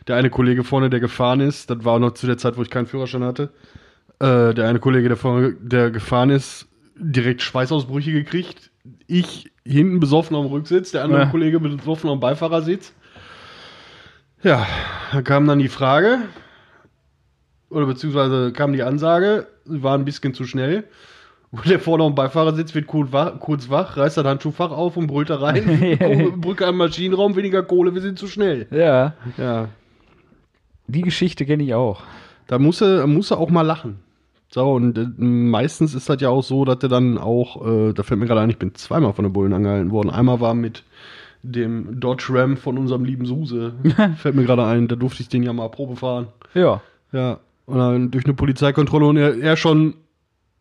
Der 0.09 0.17
eine 0.17 0.31
Kollege 0.31 0.65
vorne, 0.65 0.91
der 0.91 1.01
gefahren 1.01 1.41
ist, 1.41 1.71
das 1.71 1.85
war 1.85 1.99
noch 1.99 2.13
zu 2.13 2.27
der 2.27 2.39
Zeit, 2.39 2.57
wo 2.57 2.63
ich 2.63 2.71
keinen 2.71 2.87
Führerschein 2.87 3.25
hatte. 3.25 3.51
Äh, 4.19 4.55
der 4.55 4.69
eine 4.69 4.79
Kollege, 4.79 5.09
der 5.09 5.17
vorne, 5.17 5.55
der 5.61 5.91
gefahren 5.91 6.31
ist, 6.31 6.69
direkt 6.97 7.43
Schweißausbrüche 7.43 8.13
gekriegt. 8.13 8.71
Ich 9.07 9.51
hinten 9.65 10.01
besoffen 10.01 10.37
am 10.37 10.47
Rücksitz, 10.47 10.91
der 10.93 11.05
andere 11.05 11.23
Ja. 11.23 11.27
Kollege 11.27 11.61
besoffen 11.61 12.11
am 12.11 12.21
Beifahrersitz. 12.21 12.93
Ja, 14.43 14.67
da 15.13 15.23
kam 15.23 15.47
dann 15.47 15.61
die 15.61 15.69
Frage, 15.69 16.19
oder 17.73 17.87
beziehungsweise 17.87 18.53
kam 18.53 18.73
die 18.73 18.83
Ansage, 18.83 19.47
sie 19.65 19.83
waren 19.83 20.03
ein 20.03 20.05
bisschen 20.05 20.35
zu 20.35 20.45
schnell. 20.45 20.85
Und 21.51 21.69
der 21.69 21.81
vorne 21.81 22.05
am 22.05 22.15
Beifahrersitz 22.15 22.75
wird 22.75 22.87
kurz 22.87 23.13
wach, 23.13 23.39
kurz 23.39 23.69
wach, 23.69 23.97
reißt 23.99 24.17
das 24.17 24.25
Handschuhfach 24.25 24.71
auf 24.71 24.97
und 24.97 25.07
brüllt 25.07 25.29
da 25.29 25.37
rein. 25.37 25.65
Kohle- 26.01 26.37
Brücke 26.37 26.67
am 26.67 26.79
Maschinenraum, 26.79 27.37
weniger 27.37 27.63
Kohle, 27.63 27.95
wir 27.95 28.01
sind 28.01 28.19
zu 28.19 28.27
schnell. 28.27 28.67
Ja, 28.71 29.13
Ja, 29.37 29.69
die 30.87 31.03
Geschichte 31.03 31.45
kenne 31.47 31.63
ich 31.63 31.75
auch. 31.75 32.03
da 32.47 32.59
muss 32.59 32.81
er, 32.81 33.07
muss 33.07 33.31
er 33.31 33.39
auch 33.39 33.51
mal 33.51 33.63
lachen. 33.63 33.99
So, 34.51 34.71
und 34.73 34.99
äh, 34.99 35.07
meistens 35.19 35.95
ist 35.95 36.09
das 36.11 36.21
ja 36.21 36.29
auch 36.29 36.43
so, 36.43 36.65
dass 36.65 36.83
er 36.83 36.89
dann 36.91 37.17
auch, 37.19 37.67
äh, 37.67 37.93
da 37.95 38.03
fällt 38.03 38.21
mir 38.21 38.27
gerade 38.27 38.41
ein, 38.43 38.51
ich 38.51 38.59
bin 38.59 38.75
zweimal 38.75 39.13
von 39.15 39.25
den 39.25 39.33
Bullen 39.33 39.53
angehalten 39.55 39.91
worden. 39.91 40.11
Einmal 40.11 40.41
war 40.41 40.53
mit 40.55 40.85
dem 41.43 42.01
Dodge 42.01 42.27
Ram 42.31 42.57
von 42.57 42.77
unserem 42.79 43.05
lieben 43.05 43.25
Suse. 43.27 43.73
fällt 44.17 44.35
mir 44.35 44.45
gerade 44.45 44.65
ein, 44.67 44.89
da 44.89 44.97
durfte 44.97 45.23
ich 45.23 45.29
den 45.29 45.43
ja 45.43 45.53
mal 45.53 45.69
Probe 45.71 45.97
fahren. 45.97 46.29
Ja. 46.55 46.81
Ja, 47.13 47.41
und 47.67 47.79
dann 47.79 48.11
durch 48.11 48.25
eine 48.25 48.35
Polizeikontrolle 48.35 49.07
und 49.07 49.17
er, 49.17 49.37
er 49.39 49.57
schon 49.57 49.95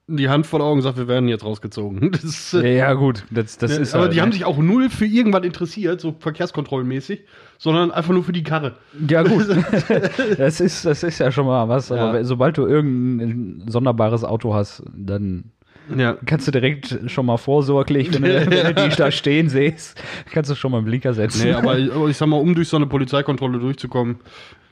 die 0.07 0.27
Hand 0.29 0.45
vor 0.45 0.59
Augen 0.61 0.81
sagt, 0.81 0.97
wir 0.97 1.07
werden 1.07 1.29
jetzt 1.29 1.45
rausgezogen. 1.45 2.11
Das 2.21 2.53
äh, 2.53 2.77
Ja, 2.77 2.93
gut, 2.93 3.23
das, 3.31 3.57
das 3.57 3.77
ist 3.77 3.93
aber 3.93 4.03
halt, 4.03 4.13
die 4.13 4.17
ne? 4.17 4.23
haben 4.23 4.31
sich 4.31 4.43
auch 4.45 4.57
null 4.57 4.89
für 4.89 5.05
irgendwas 5.05 5.43
interessiert, 5.43 6.01
so 6.01 6.15
verkehrskontrollenmäßig, 6.19 7.21
sondern 7.57 7.91
einfach 7.91 8.13
nur 8.13 8.23
für 8.23 8.33
die 8.33 8.43
Karre. 8.43 8.75
Ja, 9.07 9.23
gut. 9.23 9.47
das, 10.37 10.59
ist, 10.59 10.85
das 10.85 11.03
ist 11.03 11.19
ja 11.19 11.31
schon 11.31 11.45
mal 11.45 11.69
was, 11.69 11.91
aber 11.91 12.17
Ja. 12.17 12.23
sobald 12.23 12.57
du 12.57 12.65
irgendein 12.67 13.63
sonderbares 13.69 14.23
Auto 14.25 14.53
hast, 14.53 14.83
dann 14.93 15.51
Ja. 15.95 16.17
kannst 16.25 16.47
du 16.47 16.51
direkt 16.51 16.99
schon 17.07 17.25
mal 17.25 17.37
vorsorglich, 17.37 18.13
wenn 18.13 18.23
du, 18.23 18.45
wenn 18.51 18.75
du 18.75 18.89
die 18.89 18.95
da 18.95 19.11
stehen 19.11 19.47
siehst, 19.47 20.01
kannst 20.31 20.49
du 20.51 20.55
schon 20.55 20.71
mal 20.71 20.79
einen 20.79 20.87
Blinker 20.87 21.13
setzen. 21.13 21.43
Nee, 21.45 21.53
aber, 21.53 21.73
aber 21.73 22.09
ich 22.09 22.17
sag 22.17 22.27
mal, 22.27 22.37
um 22.41 22.53
durch 22.53 22.67
so 22.67 22.75
eine 22.75 22.87
Polizeikontrolle 22.87 23.59
durchzukommen, 23.59 24.17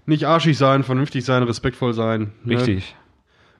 nicht 0.09 0.25
arschig 0.27 0.57
sein, 0.57 0.83
vernünftig 0.83 1.23
sein, 1.25 1.43
respektvoll 1.43 1.93
sein. 1.93 2.31
Ne? 2.43 2.57
Richtig. 2.57 2.95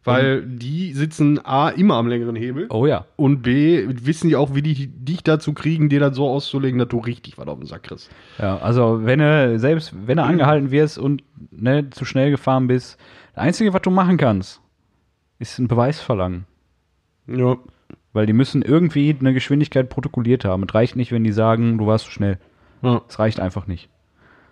Weil 0.03 0.43
die 0.45 0.93
sitzen 0.93 1.43
A, 1.45 1.69
immer 1.69 1.95
am 1.95 2.07
längeren 2.07 2.35
Hebel. 2.35 2.67
Oh 2.69 2.85
ja. 2.85 3.05
Und 3.15 3.41
B, 3.41 3.85
wissen 3.87 4.29
die 4.29 4.35
auch, 4.35 4.55
wie 4.55 4.61
die 4.61 4.87
dich 4.87 5.23
dazu 5.23 5.53
kriegen, 5.53 5.89
dir 5.89 5.99
das 5.99 6.15
so 6.15 6.27
auszulegen, 6.27 6.79
dass 6.79 6.87
du 6.87 6.99
richtig 6.99 7.37
was 7.37 7.47
auf 7.47 7.59
den 7.59 7.67
Sack 7.67 7.83
kriegst. 7.83 8.09
Ja, 8.39 8.57
also 8.59 9.01
wenn 9.03 9.19
du, 9.19 9.59
selbst 9.59 9.93
wenn 10.07 10.17
du 10.17 10.23
angehalten 10.23 10.71
wirst 10.71 10.97
und 10.97 11.23
ne, 11.51 11.89
zu 11.89 12.05
schnell 12.05 12.31
gefahren 12.31 12.67
bist, 12.67 12.97
das 13.35 13.43
Einzige, 13.43 13.73
was 13.73 13.81
du 13.81 13.91
machen 13.91 14.17
kannst, 14.17 14.61
ist 15.37 15.59
einen 15.59 15.67
Beweis 15.67 15.99
verlangen. 15.99 16.45
Ja. 17.27 17.57
Weil 18.13 18.25
die 18.25 18.33
müssen 18.33 18.61
irgendwie 18.61 19.15
eine 19.19 19.33
Geschwindigkeit 19.33 19.89
protokolliert 19.89 20.45
haben. 20.45 20.63
Es 20.67 20.73
reicht 20.73 20.95
nicht, 20.95 21.11
wenn 21.11 21.23
die 21.23 21.31
sagen, 21.31 21.77
du 21.77 21.87
warst 21.87 22.05
zu 22.05 22.11
schnell. 22.11 22.39
ja. 22.81 23.01
Es 23.07 23.19
reicht 23.19 23.39
einfach 23.39 23.67
nicht. 23.67 23.89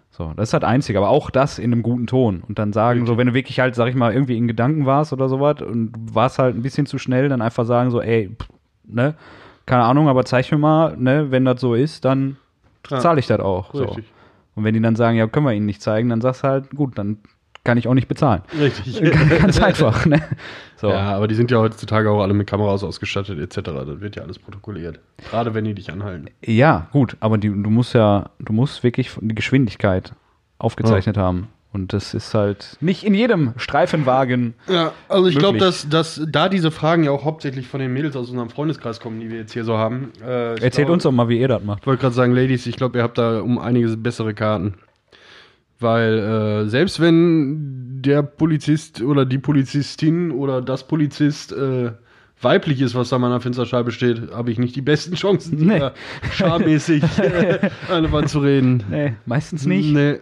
So, 0.10 0.34
das 0.36 0.50
ist 0.50 0.54
halt 0.54 0.64
einzig, 0.64 0.98
aber 0.98 1.10
auch 1.10 1.30
das 1.30 1.60
in 1.60 1.72
einem 1.72 1.84
guten 1.84 2.08
Ton. 2.08 2.42
Und 2.48 2.58
dann 2.58 2.74
sagen, 2.74 3.06
so, 3.06 3.18
wenn 3.18 3.28
du 3.28 3.34
wirklich 3.36 3.60
halt, 3.60 3.76
sag 3.76 3.88
ich 3.90 3.96
mal, 3.96 4.14
irgendwie 4.14 4.38
in 4.38 4.48
Gedanken 4.48 4.86
warst 4.88 5.14
oder 5.14 5.30
sowas 5.30 5.62
und 5.62 5.94
warst 6.14 6.40
halt 6.40 6.56
ein 6.56 6.64
bisschen 6.64 6.88
zu 6.88 6.98
schnell, 6.98 7.30
dann 7.30 7.42
einfach 7.42 7.66
sagen, 7.66 7.92
so, 7.92 8.02
ey, 8.02 8.30
pff, 8.30 8.48
ne, 8.86 9.14
keine 9.68 9.84
Ahnung, 9.84 10.08
aber 10.08 10.26
zeig 10.26 10.52
mir 10.52 10.58
mal, 10.58 10.96
ne, 10.98 11.30
wenn 11.30 11.46
das 11.46 11.62
so 11.62 11.76
ist, 11.76 12.04
dann 12.06 12.38
Ja. 12.90 13.00
zahle 13.00 13.20
ich 13.20 13.28
das 13.28 13.40
auch. 13.42 13.74
So. 13.74 13.84
Richtig. 13.84 14.06
Und 14.56 14.64
wenn 14.64 14.74
die 14.74 14.82
dann 14.82 14.96
sagen, 14.96 15.18
ja, 15.18 15.28
können 15.28 15.46
wir 15.46 15.54
ihnen 15.54 15.68
nicht 15.68 15.84
zeigen, 15.84 16.10
dann 16.10 16.22
sagst 16.22 16.44
du 16.44 16.48
halt, 16.48 16.72
gut, 16.72 16.98
dann 16.98 17.18
kann 17.68 17.78
ich 17.78 17.90
auch 17.90 17.94
nicht 17.94 18.08
bezahlen. 18.08 18.44
Richtig. 18.58 19.02
Ganz 19.42 19.62
einfach, 19.62 20.06
ne? 20.06 20.22
So. 20.80 20.90
Ja, 20.92 21.16
aber 21.16 21.28
die 21.28 21.34
sind 21.34 21.50
ja 21.50 21.58
heutzutage 21.58 22.08
auch 22.12 22.22
alle 22.22 22.36
mit 22.36 22.46
Kameras 22.46 22.84
ausgestattet 22.84 23.40
etc. 23.40 23.72
Das 23.72 24.00
wird 24.00 24.16
ja 24.16 24.22
alles 24.22 24.38
protokolliert. 24.38 25.00
Gerade 25.32 25.56
wenn 25.56 25.66
die 25.66 25.74
dich 25.74 25.92
anhalten. 25.92 26.28
Ja, 26.46 26.88
gut, 26.92 27.18
aber 27.20 27.40
die, 27.40 27.48
du 27.50 27.70
musst 27.72 27.96
ja, 27.96 28.30
du 28.38 28.54
musst 28.54 28.84
wirklich 28.84 29.10
die 29.20 29.34
Geschwindigkeit 29.34 30.14
aufgezeichnet 30.60 31.18
haben. 31.18 31.48
Und 31.74 31.94
das 31.94 32.14
ist 32.14 32.34
halt 32.36 32.78
nicht 32.80 33.04
in 33.04 33.16
jedem 33.16 33.54
Streifenwagen. 33.58 34.54
Ja, 34.70 34.92
also 35.10 35.28
ich 35.28 35.40
glaube, 35.40 35.58
dass, 35.58 35.90
dass 35.90 36.22
da 36.30 36.48
diese 36.48 36.70
Fragen 36.70 37.04
ja 37.04 37.12
auch 37.12 37.26
hauptsächlich 37.26 37.68
von 37.68 37.80
den 37.80 37.92
Mädels 37.92 38.16
aus 38.16 38.30
unserem 38.30 38.52
Freundeskreis 38.52 39.00
kommen, 39.00 39.20
die 39.20 39.32
wir 39.32 39.40
jetzt 39.40 39.54
hier 39.54 39.64
so 39.64 39.78
haben. 39.80 40.12
Äh, 40.22 40.52
Erzählt 40.62 40.76
glaub- 40.76 40.90
uns 40.92 41.04
doch 41.04 41.12
mal, 41.12 41.28
wie 41.28 41.40
ihr 41.40 41.48
das 41.48 41.64
macht. 41.64 41.82
Ich 41.82 41.88
wollte 41.88 42.02
gerade 42.02 42.16
sagen, 42.16 42.34
Ladies, 42.34 42.68
ich 42.68 42.76
glaube, 42.78 43.00
ihr 43.00 43.04
habt 43.04 43.18
da 43.18 43.42
um 43.42 43.58
einiges 43.58 44.02
bessere 44.02 44.36
Karten. 44.36 44.76
Weil 45.80 46.18
äh, 46.66 46.70
selbst 46.70 47.00
wenn 47.00 48.02
der 48.02 48.24
Polizist 48.24 49.02
oder 49.02 49.26
die 49.26 49.38
Polizistin 49.38 50.32
oder 50.32 50.62
das 50.62 50.88
Polizist 50.88 51.52
äh, 51.52 51.92
weiblich 52.42 52.82
ist, 52.82 52.96
was 52.96 53.10
da 53.10 53.18
an 53.18 53.22
meiner 53.24 53.42
Fensterscheibe 53.42 53.92
steht, 53.92 54.32
habe 54.32 54.52
ich 54.52 54.58
nicht 54.60 54.76
die 54.76 54.82
besten 54.82 55.16
Chancen, 55.16 55.66
Nee. 55.66 55.90
schammäßig 56.32 57.04
äh, 57.20 57.70
eine 57.92 58.12
Wand 58.12 58.30
zu 58.30 58.40
reden. 58.40 58.84
Nee, 58.90 59.14
meistens 59.26 59.66
nicht. 59.66 59.92
Nee. 59.94 60.20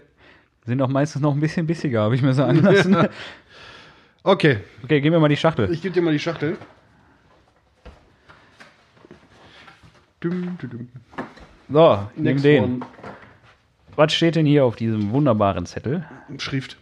Sind 0.66 0.82
auch 0.82 0.88
meistens 0.90 1.22
noch 1.22 1.34
ein 1.34 1.40
bisschen 1.40 1.68
bissiger, 1.68 2.02
habe 2.02 2.16
ich 2.16 2.22
mir 2.22 2.34
sagen 2.34 2.62
lassen. 2.62 2.96
Okay, 4.24 4.58
Okay, 4.84 5.02
geben 5.02 5.14
wir 5.14 5.20
mal 5.20 5.28
die 5.30 5.38
Schachtel. 5.38 5.70
ich 5.72 5.82
gebe 5.82 5.94
dir 5.94 6.02
mal 6.02 6.12
die 6.12 6.20
Schachtel. 6.20 6.58
Dum, 10.20 10.58
dum, 10.60 10.70
dum. 10.70 10.88
So, 11.70 12.08
nimm 12.16 12.42
den. 12.42 12.64
one. 12.64 12.80
Was 13.96 14.14
steht 14.14 14.36
denn 14.36 14.46
hier 14.46 14.66
auf 14.66 14.76
diesem 14.76 15.12
wunderbaren 15.12 15.66
Zettel? 15.66 16.06
Schrift. 16.38 16.78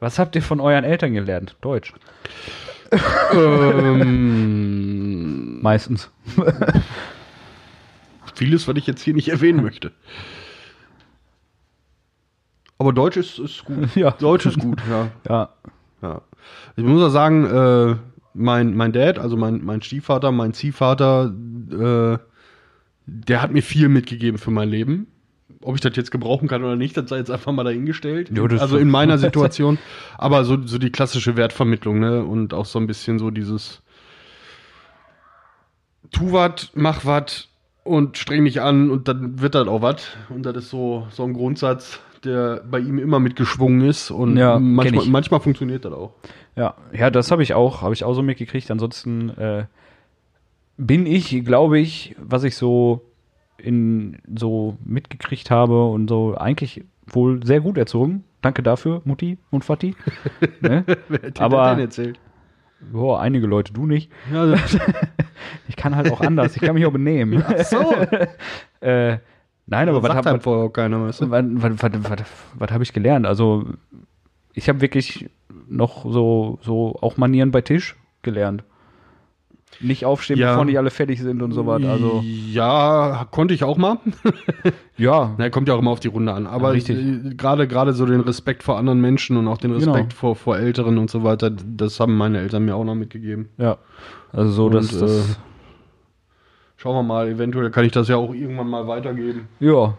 Was 0.00 0.18
habt 0.18 0.34
ihr 0.36 0.42
von 0.42 0.60
euren 0.60 0.84
Eltern 0.84 1.14
gelernt? 1.14 1.56
Deutsch. 1.60 1.92
ähm, 3.32 5.60
Meistens. 5.62 6.10
vieles, 8.36 8.68
was 8.68 8.76
ich 8.76 8.86
jetzt 8.86 9.02
hier 9.02 9.14
nicht 9.14 9.28
erwähnen 9.28 9.62
möchte. 9.62 9.92
Aber 12.78 12.92
Deutsch 12.92 13.16
ist, 13.16 13.38
ist 13.38 13.64
gut. 13.64 13.88
Ja. 13.96 14.10
Deutsch 14.12 14.46
ist 14.46 14.58
gut, 14.58 14.80
ja. 14.88 15.08
Ja. 15.28 15.48
ja. 16.02 16.20
Ich 16.76 16.84
muss 16.84 17.02
auch 17.02 17.10
sagen, 17.10 17.46
äh, 17.46 17.96
mein, 18.34 18.76
mein 18.76 18.92
Dad, 18.92 19.18
also 19.18 19.36
mein, 19.36 19.64
mein 19.64 19.82
Stiefvater, 19.82 20.30
mein 20.30 20.52
Ziehvater, 20.52 21.32
äh, 21.70 22.18
der 23.06 23.42
hat 23.42 23.52
mir 23.52 23.62
viel 23.62 23.88
mitgegeben 23.88 24.38
für 24.38 24.50
mein 24.50 24.68
Leben. 24.68 25.06
Ob 25.62 25.74
ich 25.74 25.80
das 25.80 25.96
jetzt 25.96 26.10
gebrauchen 26.10 26.48
kann 26.48 26.62
oder 26.62 26.76
nicht, 26.76 26.96
das 26.96 27.08
sei 27.08 27.18
jetzt 27.18 27.30
einfach 27.30 27.52
mal 27.52 27.64
dahingestellt. 27.64 28.30
Ja, 28.36 28.44
also 28.58 28.76
in 28.76 28.90
meiner 28.90 29.18
Situation. 29.26 29.78
Aber 30.18 30.44
so, 30.44 30.64
so 30.64 30.78
die 30.78 30.90
klassische 30.90 31.36
Wertvermittlung, 31.36 31.98
ne? 31.98 32.24
Und 32.24 32.52
auch 32.52 32.66
so 32.66 32.78
ein 32.78 32.86
bisschen 32.86 33.18
so 33.18 33.30
dieses 33.30 33.82
tu 36.12 36.32
wat, 36.32 36.70
mach 36.74 37.04
wat 37.04 37.48
und 37.84 38.18
streng 38.18 38.44
dich 38.44 38.60
an 38.60 38.90
und 38.90 39.08
dann 39.08 39.40
wird 39.40 39.54
das 39.54 39.68
auch 39.68 39.82
wat. 39.82 40.16
Und 40.28 40.44
das 40.44 40.56
ist 40.56 40.70
so, 40.70 41.06
so 41.10 41.24
ein 41.24 41.34
Grundsatz, 41.34 42.00
der 42.24 42.62
bei 42.68 42.78
ihm 42.78 42.98
immer 42.98 43.20
mitgeschwungen 43.20 43.82
ist. 43.88 44.10
Und 44.10 44.36
Ja, 44.36 44.58
manchmal, 44.58 45.06
manchmal 45.06 45.40
funktioniert 45.40 45.84
das 45.84 45.92
auch. 45.92 46.12
Ja, 46.56 46.74
ja, 46.92 47.10
das 47.10 47.30
habe 47.30 47.42
ich 47.42 47.54
auch, 47.54 47.82
habe 47.82 47.94
ich 47.94 48.04
auch 48.04 48.14
so 48.14 48.22
mitgekriegt. 48.22 48.70
Ansonsten 48.70 49.30
äh, 49.30 49.66
bin 50.76 51.06
ich, 51.06 51.44
glaube 51.44 51.78
ich, 51.78 52.14
was 52.18 52.44
ich 52.44 52.56
so 52.56 53.02
in 53.58 54.18
so 54.34 54.76
mitgekriegt 54.84 55.50
habe 55.50 55.86
und 55.86 56.08
so 56.08 56.34
eigentlich 56.36 56.84
wohl 57.06 57.44
sehr 57.44 57.60
gut 57.60 57.78
erzogen. 57.78 58.24
Danke 58.42 58.62
dafür, 58.62 59.00
Mutti 59.04 59.38
und 59.50 59.64
Vati. 59.68 59.94
ne? 60.60 60.84
Wer 61.08 61.22
hat 61.22 61.38
dir 61.38 61.42
Aber- 61.42 61.70
denn 61.70 61.80
erzählt? 61.80 62.20
Boah, 62.92 63.20
einige 63.20 63.46
Leute, 63.46 63.72
du 63.72 63.86
nicht. 63.86 64.12
Ja, 64.32 64.54
Ich 65.68 65.76
kann 65.76 65.96
halt 65.96 66.12
auch 66.12 66.20
anders, 66.20 66.54
ich 66.54 66.62
kann 66.62 66.74
mich 66.74 66.84
auch 66.84 66.92
benehmen. 66.92 67.42
ach 67.46 67.64
so. 67.64 67.94
äh, 68.80 69.18
nein, 69.66 69.88
aber 69.88 70.02
was 70.02 70.08
sagt 70.12 70.26
hab- 70.26 70.32
halt 70.32 70.42
vorher 70.42 70.66
auch 70.66 70.72
keiner, 70.72 71.00
weißt 71.02 71.22
du? 71.22 71.30
Was, 71.30 71.44
was, 71.48 71.82
was, 71.82 71.92
was, 72.10 72.18
was 72.54 72.70
habe 72.70 72.82
ich 72.84 72.92
gelernt? 72.92 73.26
Also, 73.26 73.64
ich 74.52 74.68
habe 74.68 74.82
wirklich 74.82 75.28
noch 75.68 76.04
so, 76.04 76.58
so 76.62 76.96
auch 77.00 77.16
Manieren 77.16 77.50
bei 77.50 77.62
Tisch 77.62 77.96
gelernt. 78.20 78.62
Nicht 79.80 80.04
aufstehen, 80.06 80.38
Ja. 80.38 80.50
bevor 80.52 80.64
nicht 80.64 80.78
alle 80.78 80.90
fertig 80.90 81.20
sind 81.20 81.42
und 81.42 81.52
sowas. 81.52 81.82
Also, 81.84 82.22
ja, 82.24 83.26
konnte 83.30 83.52
ich 83.52 83.62
auch 83.64 83.76
mal. 83.76 83.98
ja, 84.96 85.34
Na, 85.36 85.50
kommt 85.50 85.68
ja 85.68 85.74
auch 85.74 85.78
immer 85.80 85.90
auf 85.90 86.00
die 86.00 86.08
Runde 86.08 86.32
an. 86.32 86.46
Aber 86.46 86.68
Ja, 86.68 86.72
richtig. 86.72 86.96
äh, 86.98 87.34
gerade 87.34 87.68
gerade 87.68 87.92
so 87.92 88.06
den 88.06 88.20
Respekt 88.20 88.62
vor 88.62 88.78
anderen 88.78 89.00
Menschen 89.00 89.36
und 89.36 89.46
auch 89.48 89.58
den 89.58 89.78
Genau. 89.78 89.92
Respekt 89.92 90.12
vor, 90.14 90.34
vor 90.36 90.56
Älteren 90.58 90.96
und 90.98 91.10
so 91.10 91.24
weiter, 91.24 91.50
das 91.50 92.00
haben 92.00 92.16
meine 92.16 92.38
Eltern 92.38 92.64
mir 92.64 92.74
auch 92.76 92.84
noch 92.84 92.94
mitgegeben. 92.94 93.48
ja. 93.58 93.76
Also, 94.32 94.50
so, 94.52 94.68
dass 94.70 94.92
Und, 94.92 95.02
das. 95.02 95.10
äh, 95.30 95.34
Schauen 96.78 96.94
wir 96.94 97.02
mal, 97.02 97.28
eventuell 97.28 97.70
kann 97.70 97.84
ich 97.84 97.92
das 97.92 98.08
ja 98.08 98.16
auch 98.16 98.34
irgendwann 98.34 98.68
mal 98.68 98.86
weitergeben. 98.86 99.48
ja. 99.60 99.94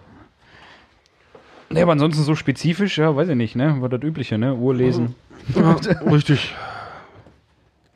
Ne, 1.69 1.81
aber 1.81 1.91
ansonsten 1.91 2.24
so 2.24 2.34
spezifisch, 2.34 2.98
ja, 2.98 3.13
weiß 3.13 3.27
ich 3.27 3.36
nicht, 3.36 3.55
ne? 3.57 3.81
War 3.81 3.89
das 3.89 4.01
Übliche, 4.01 4.38
ne? 4.38 4.55
Uhr 4.55 4.74
lesen. 4.74 5.15
Ja, 5.53 5.75
richtig. 6.10 6.55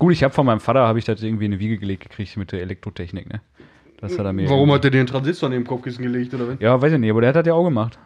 Gut, 0.02 0.14
ich 0.14 0.24
habe 0.24 0.34
von 0.34 0.48
meinem 0.48 0.60
Vater, 0.60 0.88
habe 0.88 0.98
ich 0.98 1.06
das 1.06 1.22
irgendwie 1.22 1.46
in 1.46 1.52
eine 1.52 1.60
Wiege 1.60 1.78
gelegt 1.78 2.02
gekriegt 2.02 2.36
mit 2.36 2.52
der 2.52 2.62
Elektrotechnik, 2.62 3.30
ne? 3.32 3.40
Das 3.98 4.18
hat 4.18 4.26
er 4.26 4.34
mir. 4.34 4.50
Warum 4.50 4.72
hat 4.72 4.84
er 4.84 4.90
den 4.90 5.06
Transistor 5.06 5.48
neben 5.48 5.64
dem 5.64 5.68
Kopfkissen 5.68 6.02
gelegt, 6.02 6.34
oder 6.34 6.48
was? 6.48 6.56
Ja, 6.60 6.82
weiß 6.82 6.94
ich 6.94 6.98
nicht, 6.98 7.12
aber 7.12 7.22
der 7.22 7.28
hat 7.28 7.36
das 7.36 7.46
ja 7.46 7.54
auch 7.54 7.64
gemacht. 7.64 8.00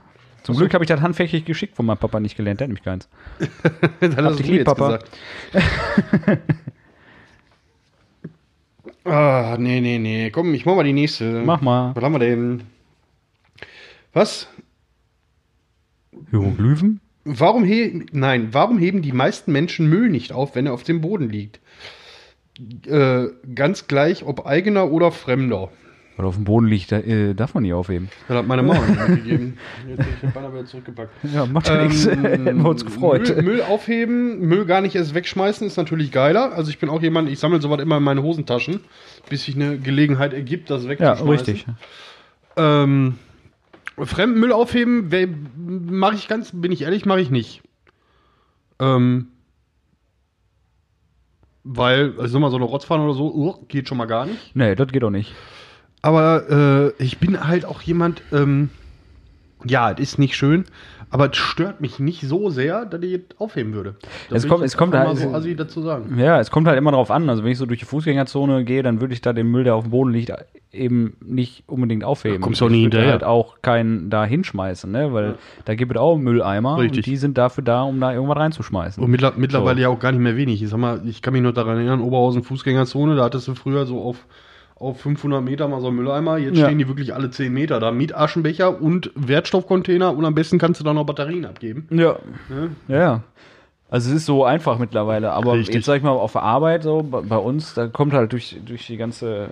Zum 0.44 0.58
Glück 0.58 0.74
habe 0.74 0.84
ich 0.84 0.90
das 0.90 1.00
handfächig 1.00 1.46
geschickt 1.46 1.74
von 1.74 1.86
meinem 1.86 1.98
Papa 1.98 2.20
nicht 2.20 2.36
gelernt, 2.36 2.60
der 2.60 2.66
hat 2.66 2.70
nämlich 2.70 2.84
keins. 2.84 3.08
Das 4.02 4.18
hast 4.18 4.40
du 4.40 4.44
lieb, 4.44 4.66
Papa. 4.66 4.98
gesagt. 4.98 5.10
ah, 9.06 9.56
nee, 9.58 9.80
nee, 9.80 9.98
nee. 9.98 10.32
Komm, 10.32 10.54
ich 10.54 10.66
mach 10.66 10.76
mal 10.76 10.84
die 10.84 10.92
nächste. 10.92 11.44
Mach 11.46 11.62
mal. 11.62 11.96
Was 11.96 12.04
haben 12.04 12.12
wir 12.12 12.20
denn? 12.20 12.64
Was? 14.12 14.50
Hieroglyphen? 16.30 17.00
Warum 17.26 17.64
he 17.64 18.06
Nein, 18.12 18.50
warum 18.52 18.78
heben 18.78 19.02
die 19.02 19.12
meisten 19.12 19.52
Menschen 19.52 19.90
Müll 19.90 20.10
nicht 20.10 20.32
auf, 20.32 20.56
wenn 20.56 20.68
er 20.68 20.74
auf 20.74 20.84
dem 20.84 21.02
Boden 21.02 21.30
liegt? 21.30 21.60
Äh, 22.88 23.26
ganz 23.54 23.88
gleich, 23.88 24.24
ob 24.24 24.46
eigener 24.46 24.92
oder 24.92 25.12
fremder. 25.12 25.70
Weil 26.18 26.28
auf 26.28 26.36
dem 26.36 26.46
Boden 26.46 26.68
liegt, 26.68 26.94
da, 26.94 27.00
äh, 27.00 27.34
darf 27.34 27.54
man 27.56 27.64
nicht 27.64 27.74
aufheben. 27.74 28.08
Das 28.30 28.38
hat 28.38 28.48
meine 28.48 28.64
Mama 28.64 28.80
mir 28.80 29.08
mitgegeben. 29.10 29.58
Jetzt 29.90 30.00
hab 30.00 30.08
ich 30.08 30.20
den 30.22 30.32
Banner 30.32 30.54
wieder 30.54 30.66
zurückgepackt. 30.66 31.12
Ja, 31.34 31.46
macht 31.46 31.68
ja 31.68 31.84
nichts. 31.84 32.06
Hätten 32.10 32.46
wir 32.64 32.70
uns 32.70 32.86
gefreut. 32.86 33.30
Ähm, 33.30 33.36
Müll, 33.44 33.56
Müll 33.56 33.62
aufheben, 33.64 34.40
Müll 34.40 34.66
gar 34.66 34.80
nicht 34.80 34.96
erst 34.96 35.14
wegschmeißen, 35.14 35.68
ist 35.68 35.76
natürlich 35.76 36.14
geiler. 36.14 36.54
Also 36.54 36.70
ich 36.70 36.80
bin 36.80 36.88
auch 36.90 37.02
jemand, 37.02 37.28
ich 37.30 37.40
sammle 37.40 37.60
sowas 37.60 37.82
immer 37.82 37.98
in 37.98 38.04
meine 38.04 38.24
Hosentaschen, 38.24 38.80
bis 39.30 39.44
sich 39.44 39.56
eine 39.56 39.78
Gelegenheit 39.78 40.32
ergibt, 40.34 40.70
das 40.70 40.84
Ja, 40.84 40.90
wegzuschmeißen. 40.92 41.28
richtig. 41.30 41.66
Ähm, 42.56 43.16
Fremdenmüll 43.98 44.52
aufheben, 44.52 45.10
mache 45.90 46.16
ich 46.16 46.28
ganz, 46.28 46.52
bin 46.54 46.72
ich 46.72 46.82
ehrlich, 46.82 47.06
mache 47.06 47.22
ich 47.22 47.30
nicht. 47.30 47.62
Ähm, 48.80 49.28
weil, 51.64 52.14
also 52.20 52.40
mal, 52.40 52.52
so 52.52 52.58
eine 52.58 52.66
Rotzfahne 52.66 53.04
oder 53.04 53.14
so, 53.14 53.34
uh, 53.34 53.66
geht 53.68 53.88
schon 53.88 53.98
mal 53.98 54.06
gar 54.06 54.26
nicht. 54.26 54.56
Nee, 54.56 54.76
das 54.76 54.90
geht 54.90 55.04
auch 55.04 55.10
nicht. 55.10 55.34
Aber 56.02 56.94
äh, 57.00 57.04
ich 57.04 57.18
bin 57.18 57.48
halt 57.48 57.66
auch 57.66 57.82
jemand, 57.82 58.22
ähm, 58.32 58.70
ja, 59.68 59.92
es 59.92 60.00
ist 60.00 60.20
nicht 60.20 60.36
schön, 60.36 60.66
aber 61.10 61.30
es 61.32 61.38
stört 61.38 61.82
mich 61.82 62.00
nicht 62.00 62.22
so 62.28 62.50
sehr, 62.50 62.86
dass 62.86 63.02
ich 63.04 63.14
es 63.14 63.22
aufheben 63.40 63.74
würde. 63.74 63.96
Da 64.30 64.36
Es 64.36 64.48
kommt- 64.48 64.62
ich 64.62 64.66
es 64.68 64.78
kommt 64.78 64.94
halt- 64.96 65.18
so 65.18 65.34
assi 65.34 65.56
dazu 65.56 65.82
sagen. 65.82 66.18
Ja, 66.20 66.40
es 66.40 66.52
kommt 66.52 66.68
halt 66.68 66.78
immer 66.78 66.92
drauf 66.92 67.12
an. 67.12 67.30
Also 67.30 67.44
wenn 67.44 67.52
ich 67.52 67.58
so 67.58 67.66
durch 67.66 67.80
die 67.80 67.86
Fußgängerzone 67.86 68.64
gehe, 68.66 68.84
dann 68.84 69.02
würde 69.02 69.14
ich 69.14 69.22
da 69.22 69.32
den 69.34 69.48
Müll, 69.50 69.64
der 69.64 69.76
auf 69.76 69.84
dem 69.86 69.92
Boden 69.92 70.12
liegt, 70.12 70.32
eben 70.72 71.16
nicht 71.24 71.64
unbedingt 71.68 72.04
aufheben. 72.04 72.42
Da 72.42 72.44
kommst 72.44 72.60
du 72.60 72.66
auch 72.66 72.70
würde 72.70 72.82
hinterher. 72.82 73.12
halt 73.12 73.24
auch 73.24 73.62
keinen 73.62 74.10
da 74.10 74.26
hinschmeißen, 74.26 74.92
ne? 74.92 75.14
Weil 75.14 75.36
da 75.64 75.76
gibt 75.76 75.92
es 75.94 75.98
auch 75.98 76.18
Mülleimer 76.18 76.78
Richtig. 76.80 76.98
und 77.00 77.06
die 77.06 77.18
sind 77.18 77.38
dafür 77.38 77.64
da, 77.64 77.84
um 77.84 78.00
da 78.02 78.12
irgendwas 78.14 78.38
reinzuschmeißen. 78.38 79.02
Und 79.02 79.10
mittler, 79.10 79.34
mittlerweile 79.38 79.78
So. 79.78 79.82
ja 79.84 79.90
auch 79.90 80.00
gar 80.00 80.12
nicht 80.12 80.22
mehr 80.22 80.36
wenig. 80.36 80.62
Ich 80.62 80.70
sag 80.70 80.78
mal, 80.80 81.02
ich 81.08 81.22
kann 81.22 81.34
mich 81.34 81.44
noch 81.44 81.54
daran 81.54 81.78
erinnern, 81.78 82.02
Oberhausen 82.02 82.44
Fußgängerzone, 82.44 83.16
da 83.16 83.24
hattest 83.24 83.48
du 83.48 83.56
früher 83.56 83.86
so 83.86 84.02
auf, 84.02 84.26
auf 84.76 85.00
500 85.02 85.44
Meter 85.44 85.68
mal 85.68 85.80
so 85.82 85.88
einen 85.88 85.96
Mülleimer. 85.96 86.38
Jetzt 86.38 86.58
Ja. 86.58 86.66
stehen 86.66 86.78
die 86.78 86.88
wirklich 86.88 87.14
alle 87.14 87.30
10 87.30 87.54
Meter 87.54 87.80
da 87.80 87.92
mit 87.92 88.14
Aschenbecher 88.16 88.82
und 88.82 89.12
Wertstoffcontainer 89.16 90.16
und 90.16 90.26
am 90.26 90.36
besten 90.36 90.58
kannst 90.60 90.80
du 90.82 90.84
da 90.84 90.94
noch 90.94 91.06
Batterien 91.06 91.46
abgeben. 91.46 91.88
Ja. 91.92 92.18
Ne? 92.50 92.72
Ja, 92.88 92.98
ja. 93.00 93.24
Also 93.88 94.10
es 94.10 94.16
ist 94.18 94.26
so 94.26 94.44
einfach 94.44 94.80
mittlerweile, 94.80 95.32
aber 95.32 95.54
Richtig. 95.54 95.76
jetzt 95.76 95.86
sag 95.86 95.98
ich 95.98 96.04
mal 96.04 96.10
auf 96.10 96.32
der 96.34 96.42
Arbeit 96.42 96.82
so 96.84 97.04
bei, 97.04 97.22
bei 97.22 97.38
uns, 97.38 97.76
da 97.76 97.88
kommt 97.88 98.14
halt 98.14 98.34
durch, 98.34 98.60
durch 98.66 98.88
die 98.88 98.98
ganze 98.98 99.48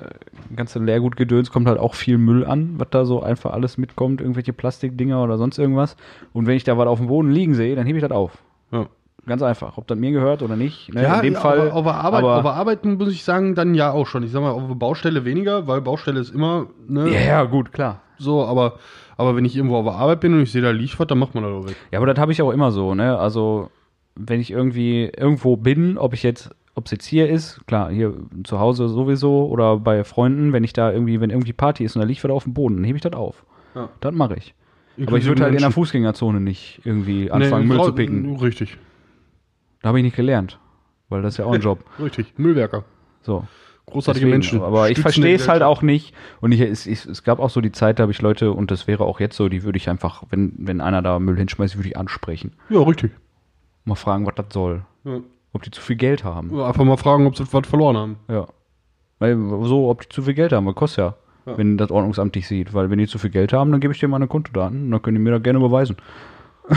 ganze 0.55 0.79
Leergutgedöns 0.79 1.51
kommt 1.51 1.67
halt 1.67 1.79
auch 1.79 1.93
viel 1.93 2.17
Müll 2.17 2.43
an, 2.43 2.73
was 2.77 2.89
da 2.89 3.05
so 3.05 3.21
einfach 3.21 3.53
alles 3.53 3.77
mitkommt, 3.77 4.21
irgendwelche 4.21 4.51
Plastikdinger 4.51 5.23
oder 5.23 5.37
sonst 5.37 5.59
irgendwas. 5.59 5.95
Und 6.33 6.47
wenn 6.47 6.57
ich 6.57 6.63
da 6.63 6.77
was 6.77 6.87
auf 6.87 6.97
dem 6.97 7.07
Boden 7.07 7.29
liegen 7.31 7.53
sehe, 7.53 7.75
dann 7.75 7.85
hebe 7.85 7.99
ich 7.99 8.01
das 8.03 8.11
auf. 8.11 8.31
Ja. 8.71 8.87
Ganz 9.25 9.41
einfach, 9.41 9.77
ob 9.77 9.87
das 9.87 9.97
mir 9.97 10.11
gehört 10.11 10.41
oder 10.41 10.55
nicht. 10.57 10.93
Ne? 10.93 11.03
Ja, 11.03 11.15
In 11.21 11.33
dem 11.33 11.35
Fall. 11.35 11.71
aber, 11.71 11.73
aber, 11.73 11.95
Arbeit, 11.95 12.23
aber, 12.23 12.33
aber 12.35 12.53
Arbeiten 12.55 12.95
muss 12.97 13.09
ich 13.13 13.23
sagen, 13.23 13.55
dann 13.55 13.73
ja 13.73 13.91
auch 13.91 14.05
schon. 14.05 14.23
Ich 14.23 14.31
sag 14.31 14.41
mal, 14.41 14.51
auf 14.51 14.67
der 14.67 14.75
Baustelle 14.75 15.23
weniger, 15.23 15.65
weil 15.67 15.79
Baustelle 15.81 16.19
ist 16.19 16.31
immer, 16.33 16.67
ne, 16.87 17.09
ja, 17.13 17.19
ja, 17.21 17.43
gut, 17.45 17.71
klar. 17.71 18.01
so, 18.17 18.43
aber, 18.43 18.79
aber 19.15 19.35
wenn 19.37 19.45
ich 19.45 19.55
irgendwo 19.55 19.77
auf 19.77 19.85
der 19.85 19.93
Arbeit 19.95 20.19
bin 20.19 20.33
und 20.33 20.41
ich 20.41 20.51
sehe, 20.51 20.61
da 20.61 20.71
liegt 20.71 20.99
was, 20.99 21.07
dann 21.07 21.19
macht 21.19 21.35
man 21.35 21.43
das 21.45 21.53
auch 21.53 21.65
weg. 21.69 21.75
Ja, 21.91 21.99
aber 21.99 22.07
das 22.07 22.19
habe 22.19 22.33
ich 22.33 22.41
auch 22.41 22.51
immer 22.51 22.71
so, 22.71 22.95
ne? 22.95 23.17
Also, 23.17 23.69
wenn 24.15 24.41
ich 24.41 24.51
irgendwie 24.51 25.09
irgendwo 25.15 25.55
bin, 25.55 25.97
ob 25.97 26.13
ich 26.13 26.21
jetzt, 26.23 26.49
ob 26.75 26.85
es 26.87 26.91
jetzt 26.91 27.05
hier 27.05 27.29
ist, 27.29 27.65
klar, 27.65 27.89
hier 27.91 28.13
zu 28.43 28.59
Hause 28.59 28.89
sowieso 28.89 29.45
oder 29.47 29.77
bei 29.77 30.03
Freunden, 30.03 30.51
wenn 30.51 30.65
ich 30.65 30.73
da 30.73 30.91
irgendwie, 30.91 31.21
wenn 31.21 31.29
irgendwie 31.29 31.53
Party 31.53 31.85
ist 31.85 31.95
und 31.95 32.01
da 32.01 32.07
liegt 32.07 32.21
was 32.25 32.31
auf 32.31 32.43
dem 32.43 32.53
Boden, 32.53 32.75
dann 32.75 32.83
hebe 32.83 32.97
ich 32.97 33.01
das 33.03 33.13
auf. 33.13 33.45
Ja. 33.73 33.87
Das 34.01 34.13
mache 34.13 34.35
ich. 34.35 34.53
Aber 35.07 35.17
ich 35.17 35.25
würde 35.25 35.41
halt 35.43 35.53
in 35.55 35.61
der 35.61 35.71
Fußgängerzone 35.71 36.39
nicht 36.39 36.81
irgendwie 36.83 37.31
anfangen, 37.31 37.67
Müll 37.67 37.77
drau- 37.77 37.85
zu 37.85 37.93
picken. 37.93 38.35
Richtig, 38.35 38.77
Da 39.83 39.89
habe 39.89 39.99
ich 39.99 40.03
nicht 40.03 40.15
gelernt. 40.15 40.57
Weil 41.09 41.21
das 41.21 41.35
ist 41.35 41.37
ja 41.37 41.45
auch 41.45 41.53
ein 41.53 41.61
Job. 41.69 41.83
richtig. 41.99 42.33
Müllwerker. 42.37 42.83
So. 43.21 43.45
Großartige 43.85 44.25
Deswegen, 44.25 44.31
Menschen. 44.31 44.61
Aber 44.61 44.89
ich 44.89 44.99
verstehe 44.99 45.35
es 45.35 45.47
halt 45.49 45.61
auch 45.61 45.81
nicht. 45.81 46.15
Und 46.39 46.53
ich, 46.53 46.61
es, 46.61 46.87
es, 46.87 47.05
es 47.05 47.23
gab 47.23 47.39
auch 47.39 47.49
so 47.49 47.59
die 47.61 47.73
Zeit, 47.73 47.99
da 47.99 48.03
habe 48.03 48.13
ich 48.13 48.21
Leute, 48.21 48.53
und 48.53 48.71
das 48.71 48.87
wäre 48.87 49.03
auch 49.03 49.19
jetzt 49.19 49.35
so, 49.35 49.49
die 49.49 49.63
würde 49.63 49.77
ich 49.77 49.89
einfach, 49.89 50.23
wenn, 50.29 50.53
wenn 50.57 50.79
einer 50.81 51.01
da 51.01 51.19
Müll 51.19 51.35
hinschmeißt, 51.37 51.75
würde 51.77 51.89
ich 51.89 51.97
ansprechen. 51.97 52.53
Ja, 52.69 52.79
richtig. 52.81 53.11
Mal 53.83 53.95
fragen, 53.95 54.25
was 54.25 54.35
das 54.35 54.45
soll. 54.51 54.85
Ja. 55.03 55.19
Ob 55.51 55.61
die 55.63 55.69
zu 55.71 55.81
viel 55.81 55.97
Geld 55.97 56.23
haben. 56.23 56.57
Einfach 56.61 56.83
mal 56.85 56.95
fragen, 56.97 57.27
ob 57.27 57.35
sie 57.37 57.43
was 57.51 57.67
verloren 57.67 57.97
haben. 57.97 58.15
Ja. 58.29 58.47
Weil 59.19 59.37
so, 59.65 59.89
ob 59.89 60.01
die 60.01 60.09
zu 60.09 60.21
viel 60.23 60.33
Geld 60.33 60.53
haben, 60.53 60.65
weil 60.65 60.73
kostet 60.73 60.97
ja, 60.99 61.15
Ja. 61.45 61.57
wenn 61.57 61.77
das 61.77 61.91
Ordnungsamt 61.91 62.33
dich 62.35 62.47
sieht. 62.47 62.73
Weil 62.73 62.89
wenn 62.89 62.97
die 62.99 63.07
zu 63.07 63.19
viel 63.19 63.29
Geld 63.31 63.51
haben, 63.51 63.71
dann 63.73 63.81
gebe 63.81 63.93
ich 63.93 63.99
dir 63.99 64.07
meine 64.07 64.27
Kontodaten 64.27 64.85
und 64.85 64.91
dann 64.91 65.01
können 65.01 65.17
die 65.17 65.21
mir 65.23 65.31
das 65.31 65.43
gerne 65.43 65.59
beweisen. 65.59 65.97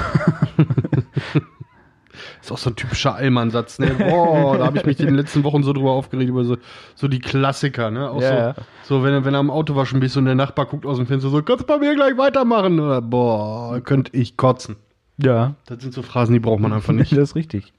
Ist 2.46 2.52
auch 2.52 2.58
so 2.58 2.70
ein 2.70 2.76
typischer 2.76 3.12
Allmann-Satz, 3.16 3.80
ne? 3.80 3.88
Boah, 3.98 4.56
da 4.56 4.66
habe 4.66 4.78
ich 4.78 4.86
mich 4.86 5.00
in 5.00 5.06
den 5.06 5.16
letzten 5.16 5.42
Wochen 5.42 5.64
so 5.64 5.72
drüber 5.72 5.90
aufgeregt, 5.90 6.28
über 6.30 6.44
so, 6.44 6.56
so 6.94 7.08
die 7.08 7.18
Klassiker, 7.18 7.90
ne? 7.90 8.08
Auch 8.08 8.22
Ja, 8.22 8.54
so, 8.84 8.98
so 8.98 9.02
wenn, 9.04 9.14
du- 9.14 9.24
wenn 9.24 9.32
du 9.32 9.38
am 9.40 9.50
Autowaschen 9.50 9.98
bist 9.98 10.16
und 10.16 10.26
der 10.26 10.36
Nachbar 10.36 10.66
guckt 10.66 10.86
aus 10.86 10.98
dem 10.98 11.08
Fenster 11.08 11.28
so, 11.28 11.42
kannst 11.42 11.62
du 11.64 11.66
bei 11.66 11.78
mir 11.78 11.96
gleich 11.96 12.16
weitermachen? 12.16 12.78
Oder, 12.78 13.02
boah, 13.02 13.80
könnte 13.80 14.16
ich 14.16 14.36
kotzen. 14.36 14.76
Ja. 15.18 15.54
Das 15.66 15.80
sind 15.82 15.92
so 15.92 16.02
Phrasen, 16.02 16.34
die 16.34 16.38
braucht 16.38 16.60
man 16.60 16.72
einfach 16.72 16.92
nicht. 16.92 17.10
das 17.16 17.30
ist 17.30 17.34
richtig. 17.34 17.72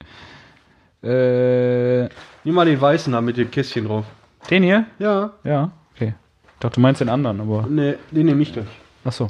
Äh, 1.02 2.02
Nimm 2.44 2.54
mal 2.54 2.66
den 2.66 2.78
weißen 2.80 3.10
da 3.12 3.20
mit 3.22 3.38
dem 3.38 3.50
Kästchen 3.50 3.86
drauf. 3.86 4.04
den 4.50 4.62
hier? 4.64 4.84
Ja. 4.98 5.30
Ja, 5.44 5.70
okay. 5.94 6.12
Ich 6.54 6.60
dachte, 6.60 6.74
du 6.74 6.80
meinst 6.82 7.00
den 7.00 7.08
anderen, 7.08 7.40
aber. 7.40 7.66
Ne, 7.68 7.96
den 8.10 8.26
nehme 8.26 8.42
ich 8.42 8.52
gleich. 8.52 8.66
Ach 9.06 9.12
so. 9.12 9.28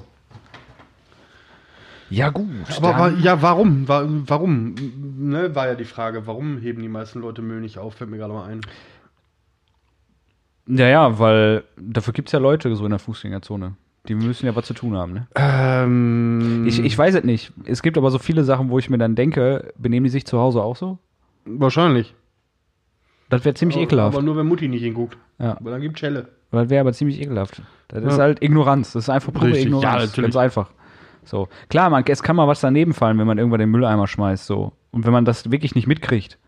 Ja, 2.11 2.31
gut. 2.31 2.47
Aber 2.79 2.99
wa- 2.99 3.13
ja, 3.21 3.43
warum? 3.43 3.87
Wa- 3.87 4.07
Warum? 4.09 4.75
Ne, 5.21 5.55
war 5.55 5.67
ja 5.67 5.75
die 5.75 5.85
Frage, 5.85 6.27
warum 6.27 6.59
heben 6.59 6.81
die 6.81 6.89
meisten 6.89 7.21
Leute 7.21 7.43
Müll 7.43 7.61
nicht 7.61 7.79
auf? 7.79 7.95
Fällt 7.95 8.11
mir 8.11 8.19
gerade 8.19 8.33
mal 8.33 8.45
ein. 8.47 8.61
ja, 10.69 10.87
ja, 10.89 11.19
weil 11.19 11.65
dafür 11.77 12.13
gibt 12.13 12.29
es 12.29 12.33
ja 12.33 12.39
Leute 12.39 12.75
so 12.77 12.85
in 12.85 12.91
der 12.91 12.99
Fußgängerzone. 12.99 13.75
Die 14.07 14.15
müssen 14.15 14.47
ja 14.47 14.55
was 14.55 14.67
zu 14.67 14.75
tun 14.75 14.97
haben, 14.97 15.13
ne? 15.13 15.27
Ähm, 15.35 16.65
Ich, 16.67 16.79
ich 16.83 16.97
weiß 16.97 17.17
es 17.17 17.25
nicht. 17.25 17.53
Es 17.65 17.83
gibt 17.83 17.99
aber 17.99 18.11
so 18.11 18.19
viele 18.19 18.45
Sachen, 18.45 18.71
wo 18.71 18.79
ich 18.79 18.89
mir 18.91 18.97
dann 18.99 19.15
denke, 19.17 19.73
benehmen 19.77 20.05
die 20.05 20.11
sich 20.11 20.25
zu 20.27 20.39
Hause 20.39 20.63
auch 20.63 20.77
so? 20.77 20.99
wahrscheinlich. 21.51 22.15
Das 23.31 23.45
wäre 23.45 23.55
ziemlich 23.55 23.77
aber, 23.77 23.85
ekelhaft. 23.85 24.15
Aber 24.17 24.25
nur 24.25 24.37
wenn 24.37 24.47
Mutti 24.47 24.69
nicht 24.69 24.83
hinguckt. 24.83 25.17
Ja. 25.39 25.57
Weil 25.61 25.73
dann 25.73 25.81
gibt 25.81 25.99
Schelle. 25.99 26.29
Das 26.51 26.69
wäre 26.71 26.81
aber 26.83 26.93
ziemlich 26.93 27.21
ekelhaft. 27.21 27.63
Das 27.89 28.05
ist 28.05 28.17
Ja. 28.17 28.23
halt 28.23 28.43
Ignoranz. 28.43 28.93
Das 28.93 29.05
ist 29.05 29.09
einfach 29.11 29.33
pure 29.33 29.49
Richtig, 29.49 29.67
Ignoranz. 29.67 29.85
ja, 29.85 30.07
natürlich. 30.07 30.33
Ganz 30.33 30.37
einfach. 30.37 30.71
So. 31.29 31.49
Klar, 31.69 31.91
man, 31.91 32.05
es 32.07 32.23
kann 32.23 32.37
mal 32.37 32.49
was 32.49 32.61
daneben 32.61 32.95
fallen, 32.95 33.19
wenn 33.19 33.27
man 33.27 33.39
irgendwann 33.39 33.61
den 33.61 33.71
Mülleimer 33.71 34.07
schmeißt, 34.07 34.47
so. 34.47 34.73
Und 34.91 35.05
wenn 35.05 35.13
man 35.13 35.25
das 35.25 35.51
wirklich 35.51 35.75
nicht 35.75 35.87
mitkriegt, 35.87 36.39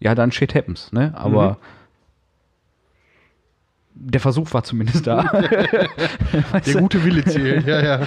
ja, 0.00 0.14
dann 0.14 0.30
shit 0.32 0.54
happens, 0.54 0.92
ne? 0.92 1.12
Aber 1.16 1.58
Mhm. 3.94 4.10
der 4.12 4.20
Versuch 4.20 4.52
war 4.54 4.62
zumindest 4.62 5.06
da. 5.06 5.22
Der 6.66 6.74
gute 6.80 7.02
Wille 7.04 7.24
zählt, 7.24 7.66
ja, 7.66 7.82
ja. 7.82 8.06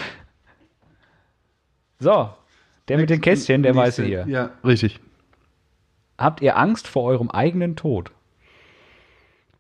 so. 1.99 2.29
Der 2.87 2.97
mit 2.97 3.09
den 3.09 3.21
Kästchen, 3.21 3.61
der 3.63 3.75
weiße 3.75 4.03
hier. 4.03 4.25
Ja, 4.27 4.51
richtig. 4.65 4.99
Habt 6.17 6.41
ihr 6.41 6.57
Angst 6.57 6.87
vor 6.87 7.03
eurem 7.03 7.29
eigenen 7.29 7.75
Tod? 7.75 8.11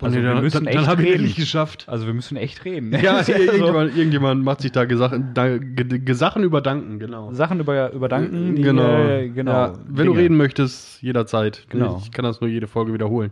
Also 0.01 0.17
nee, 0.17 0.23
wir 0.23 0.33
dann, 0.33 0.43
müssen 0.43 0.53
dann, 0.65 0.67
echt 0.67 0.77
dann 0.77 0.87
habe 0.87 1.03
ich 1.03 1.35
geschafft. 1.35 1.85
Also 1.87 2.07
wir 2.07 2.13
müssen 2.13 2.37
echt 2.37 2.65
reden. 2.65 2.91
Ja, 3.01 3.17
Also, 3.17 3.33
irgendjemand, 3.33 3.95
irgendjemand 3.95 4.43
macht 4.43 4.61
sich 4.61 4.71
da, 4.71 4.85
Gesachen, 4.85 5.33
da 5.33 5.57
Ge- 5.57 5.99
Gesachen 5.99 6.43
überdanken, 6.43 6.99
genau. 6.99 7.31
Sachen 7.33 7.59
über, 7.59 7.91
überdanken, 7.91 8.55
die, 8.55 8.61
genau. 8.63 9.07
äh, 9.07 9.29
genau. 9.29 9.51
Ja, 9.51 9.73
wenn 9.87 10.05
du 10.07 10.13
Dinge. 10.13 10.23
reden 10.23 10.37
möchtest, 10.37 11.01
jederzeit. 11.01 11.65
Genau. 11.69 12.01
Ich 12.03 12.11
kann 12.11 12.23
das 12.23 12.41
nur 12.41 12.49
jede 12.49 12.67
Folge 12.67 12.93
wiederholen. 12.93 13.31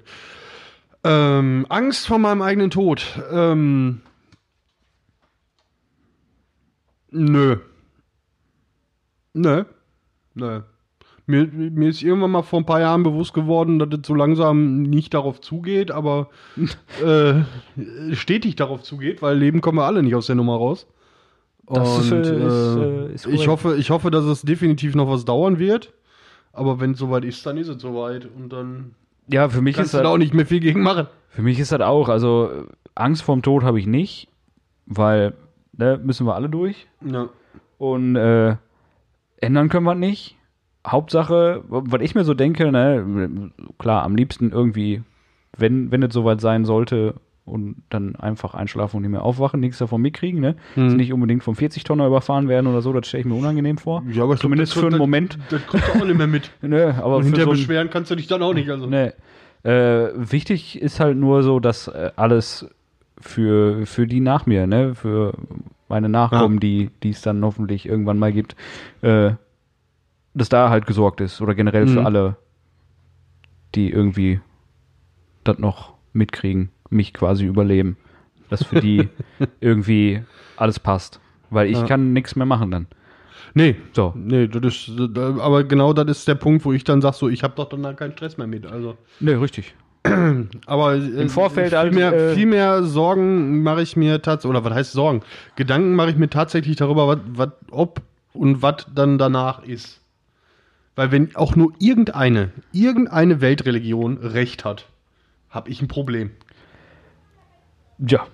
Ähm, 1.04 1.66
Angst 1.70 2.08
vor 2.08 2.20
meinem 2.20 2.42
eigenen 2.42 2.70
Tod. 2.70 3.06
Ähm, 3.32 4.02
nö. 7.12 7.58
Nö. 9.34 9.64
Nö. 10.34 10.62
Mir, 11.30 11.46
mir 11.48 11.90
ist 11.90 12.02
irgendwann 12.02 12.32
mal 12.32 12.42
vor 12.42 12.60
ein 12.60 12.66
paar 12.66 12.80
Jahren 12.82 13.04
bewusst 13.04 13.36
geworden, 13.36 13.78
dass 13.78 13.90
es 13.92 14.08
so 14.08 14.16
langsam 14.16 14.82
nicht 14.82 15.14
darauf 15.14 15.42
zugeht, 15.42 15.92
aber 15.92 16.30
äh, 17.06 18.16
stetig 18.16 18.56
darauf 18.56 18.82
zugeht, 18.82 19.22
weil 19.22 19.38
Leben 19.38 19.62
kommen 19.62 19.78
wir 19.78 19.86
alle 19.86 20.02
nicht 20.02 20.16
aus 20.16 20.26
der 20.26 20.36
Nummer 20.36 20.56
raus. 20.56 20.88
Das 21.68 22.00
ist, 22.00 22.12
Und, 22.12 22.26
äh, 22.26 22.48
ist, 22.48 22.76
äh, 22.78 23.06
äh, 23.10 23.14
ist 23.14 23.26
ich, 23.28 23.48
hoffe, 23.48 23.76
ich 23.78 23.92
hoffe, 23.92 24.10
dass 24.10 24.26
es 24.26 24.42
definitiv 24.42 24.96
noch 24.96 25.08
was 25.08 25.24
dauern 25.24 25.60
wird. 25.60 25.94
Aber 26.52 26.80
wenn 26.80 26.94
es 26.94 26.98
soweit 27.00 27.24
ist, 27.24 27.46
dann 27.46 27.58
ist 27.58 27.68
es 27.68 27.80
soweit. 27.80 28.26
Und 28.26 28.52
dann 28.52 28.96
Ja, 29.32 29.50
für 29.50 29.62
mich 29.62 29.76
kannst 29.76 29.90
ist 29.90 29.94
du 29.94 29.98
das, 30.00 30.04
da 30.06 30.10
auch 30.12 30.18
nicht 30.18 30.34
mehr 30.34 30.48
viel 30.48 30.62
gegen 30.62 30.82
machen. 30.82 31.06
für 31.30 31.44
mich 31.44 31.60
ist 31.60 31.72
das 31.72 31.82
auch, 31.82 32.10
also 32.10 32.50
Angst 32.96 33.22
vorm 33.22 33.44
Tod 33.44 33.62
habe 33.64 33.80
ich 33.80 33.86
nicht, 33.86 34.30
weil 34.88 35.34
ne, 35.74 36.00
müssen 36.04 36.26
wir 36.26 36.34
alle 36.34 36.50
durch 36.50 36.88
Ja. 37.06 37.30
und 37.78 38.16
äh, 38.16 38.56
ändern 39.38 39.70
können 39.70 39.86
wir 39.86 39.94
nicht. 39.94 40.36
Hauptsache, 40.88 41.64
was 41.68 42.02
ich 42.02 42.16
mir 42.16 42.24
so 42.24 42.34
denke, 42.34 42.72
ne, 42.72 43.52
klar, 43.78 44.04
am 44.04 44.16
liebsten 44.16 44.52
irgendwie, 44.52 45.04
wenn, 45.58 45.92
wenn 45.92 46.04
es 46.04 46.14
soweit 46.14 46.40
sein 46.42 46.64
sollte 46.66 47.16
und 47.46 47.78
dann 47.90 48.16
einfach 48.16 48.54
einschlafen 48.54 48.98
und 48.98 49.02
nicht 49.04 49.12
mehr 49.12 49.24
aufwachen, 49.24 49.60
nichts 49.60 49.80
davon 49.80 50.02
mitkriegen, 50.02 50.40
ne? 50.40 50.56
Also 50.78 50.96
nicht 50.96 51.12
unbedingt 51.12 51.44
vom 51.44 51.56
40-Tonner 51.56 52.06
überfahren 52.08 52.48
werden 52.48 52.68
oder 52.68 52.82
so, 52.82 52.94
das 52.94 53.08
stelle 53.08 53.22
ich 53.22 53.28
mir 53.28 53.36
unangenehm 53.36 53.78
vor. 53.78 54.04
Ja, 54.12 54.24
aber 54.24 54.34
glaub, 54.34 54.40
Zumindest 54.42 54.74
das- 54.74 54.80
für 54.80 54.86
einen 54.86 54.92
das- 54.92 55.00
Moment. 55.00 55.40
Das 55.50 55.66
kommt 55.68 55.84
auch 55.90 56.06
nicht 56.06 56.18
mehr 56.18 56.28
mit. 56.28 56.52
Ne, 56.62 56.96
aber 57.02 57.18
Und 57.18 57.24
hinterher 57.24 57.46
so 57.46 57.52
beschweren 57.52 57.90
kannst 57.90 58.12
du 58.12 58.16
dich 58.16 58.28
dann 58.28 58.42
auch 58.44 58.54
nicht. 58.54 58.70
Also. 58.70 58.86
Nee. 58.86 59.12
Äh, 59.64 60.10
wichtig 60.16 60.82
ist 60.82 61.00
halt 61.00 61.18
nur 61.18 61.44
so, 61.44 61.60
dass 61.60 61.88
äh, 61.90 62.12
alles 62.16 62.68
für, 63.20 63.86
für 63.86 64.08
die 64.08 64.22
nach 64.22 64.46
mir, 64.46 64.66
ne, 64.68 64.96
für 64.96 65.34
meine 65.90 66.08
Nachkommen, 66.08 66.56
Ja. 66.56 66.60
die 66.60 66.90
die 67.04 67.10
es 67.10 67.22
dann 67.22 67.44
hoffentlich 67.44 67.86
irgendwann 67.88 68.20
mal 68.20 68.32
gibt, 68.32 68.56
äh, 69.02 69.32
dass 70.34 70.50
da 70.50 70.70
halt 70.70 70.86
gesorgt 70.86 71.22
ist 71.22 71.42
oder 71.42 71.56
generell 71.56 71.88
für 71.88 72.00
Mhm. 72.02 72.06
alle, 72.06 72.36
die 73.76 73.90
irgendwie 73.92 74.40
das 75.44 75.60
noch 75.60 75.94
mitkriegen, 76.14 76.72
mich 76.90 77.14
quasi 77.14 77.46
überleben, 77.46 77.98
dass 78.50 78.64
für 78.64 78.80
die 78.80 79.10
irgendwie 79.60 80.22
alles 80.56 80.80
passt, 80.80 81.20
weil 81.50 81.68
ich 81.68 81.80
Ja. 81.80 81.86
kann 81.88 82.14
nichts 82.14 82.36
mehr 82.36 82.46
machen 82.46 82.72
dann. 82.72 82.88
Nee. 83.54 83.76
So. 83.94 84.14
Nee, 84.16 84.48
das 84.48 84.88
ist, 84.88 84.92
aber 85.18 85.64
genau 85.64 85.94
das 85.94 86.08
ist 86.20 86.28
der 86.28 86.36
Punkt, 86.36 86.66
wo 86.66 86.74
ich 86.74 86.84
dann 86.84 87.02
sage, 87.02 87.16
so, 87.16 87.30
ich 87.30 87.44
habe 87.44 87.56
doch 87.56 87.70
dann 87.70 87.84
da 87.84 87.94
keinen 87.94 88.12
Stress 88.14 88.38
mehr 88.38 88.48
mit. 88.48 88.66
Also. 88.66 88.98
Ne, 89.20 89.40
richtig. 89.42 89.74
Aber 90.66 90.96
äh, 90.96 91.28
Vorfeld 91.28 91.70
viel, 91.70 91.78
halt, 91.78 91.94
mehr, 91.94 92.14
äh, 92.14 92.34
viel 92.34 92.46
mehr 92.46 92.84
Sorgen 92.84 93.64
mache 93.64 93.82
ich 93.82 93.98
mir 93.98 94.22
tatsächlich, 94.22 94.50
oder 94.58 94.64
was 94.64 94.74
heißt 94.74 94.92
Sorgen? 94.94 95.22
Gedanken 95.56 95.94
mache 95.96 96.12
ich 96.12 96.16
mir 96.16 96.30
tatsächlich 96.30 96.78
darüber, 96.78 97.08
was, 97.08 97.20
was, 97.34 97.50
ob 97.70 98.02
und 98.34 98.62
was 98.62 98.86
dann 98.96 99.18
danach 99.18 99.62
ist. 99.64 99.99
Weil 101.00 101.14
wenn 101.14 101.34
auch 101.38 101.56
nur 101.56 101.72
irgendeine, 101.80 102.52
irgendeine 102.74 103.40
Weltreligion 103.40 104.18
Recht 104.18 104.66
hat, 104.66 104.90
habe 105.50 105.70
ich 105.70 105.82
ein 105.82 105.88
Problem. 105.88 106.32
Ja. 108.06 108.28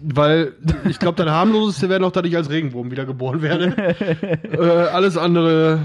Weil 0.00 0.54
ich 0.88 0.98
glaube, 0.98 1.22
das 1.22 1.32
harmloseste 1.32 1.88
wäre 1.88 2.00
noch, 2.00 2.10
dass 2.10 2.24
ich 2.24 2.36
als 2.36 2.50
Regenwurm 2.50 2.90
wiedergeboren 2.90 3.40
werde. 3.40 3.76
äh, 4.52 4.58
alles 4.58 5.16
andere, 5.16 5.78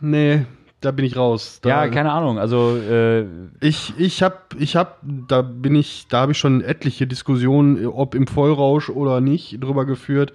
nee, 0.00 0.44
da 0.80 0.90
bin 0.90 1.04
ich 1.04 1.16
raus. 1.16 1.60
Da, 1.62 1.68
Ja, 1.68 1.88
keine 1.88 2.10
Ahnung. 2.10 2.40
Also 2.40 2.76
äh, 2.76 3.26
Ich, 3.60 3.94
ich 3.96 4.24
habe, 4.24 4.38
ich 4.58 4.74
hab, 4.74 4.98
da 5.04 5.42
bin 5.42 5.76
ich, 5.76 6.08
da 6.08 6.22
habe 6.22 6.32
ich 6.32 6.38
schon 6.38 6.62
etliche 6.62 7.06
Diskussionen, 7.06 7.86
ob 7.86 8.16
im 8.16 8.26
Vollrausch 8.26 8.90
oder 8.90 9.20
nicht, 9.20 9.62
drüber 9.62 9.84
geführt. 9.84 10.32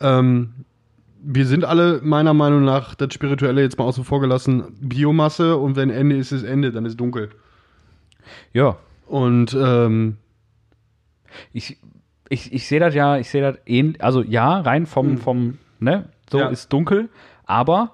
Ähm, 0.00 0.66
wir 1.28 1.44
sind 1.46 1.64
alle 1.64 2.00
meiner 2.04 2.34
Meinung 2.34 2.64
nach 2.64 2.94
das 2.94 3.12
Spirituelle 3.12 3.60
jetzt 3.62 3.78
mal 3.78 3.84
außen 3.84 4.04
vor 4.04 4.20
gelassen, 4.20 4.64
Biomasse 4.80 5.56
und 5.56 5.74
wenn 5.74 5.90
Ende 5.90 6.16
ist, 6.16 6.30
ist 6.30 6.44
Ende, 6.44 6.70
dann 6.70 6.86
ist 6.86 6.98
dunkel. 7.00 7.30
Ja, 8.52 8.76
Und 9.06 9.56
ähm, 9.60 10.16
ich, 11.52 11.78
ich, 12.28 12.52
ich 12.52 12.66
sehe 12.68 12.80
das 12.80 12.94
ja, 12.94 13.18
ich 13.18 13.28
sehe 13.30 13.42
das 13.42 13.56
ähnlich, 13.66 14.02
also 14.02 14.22
ja, 14.22 14.60
rein 14.60 14.86
vom, 14.86 15.18
vom, 15.18 15.58
ne, 15.80 16.08
so 16.30 16.38
Ja. 16.38 16.48
ist 16.48 16.72
dunkel, 16.72 17.08
aber 17.44 17.92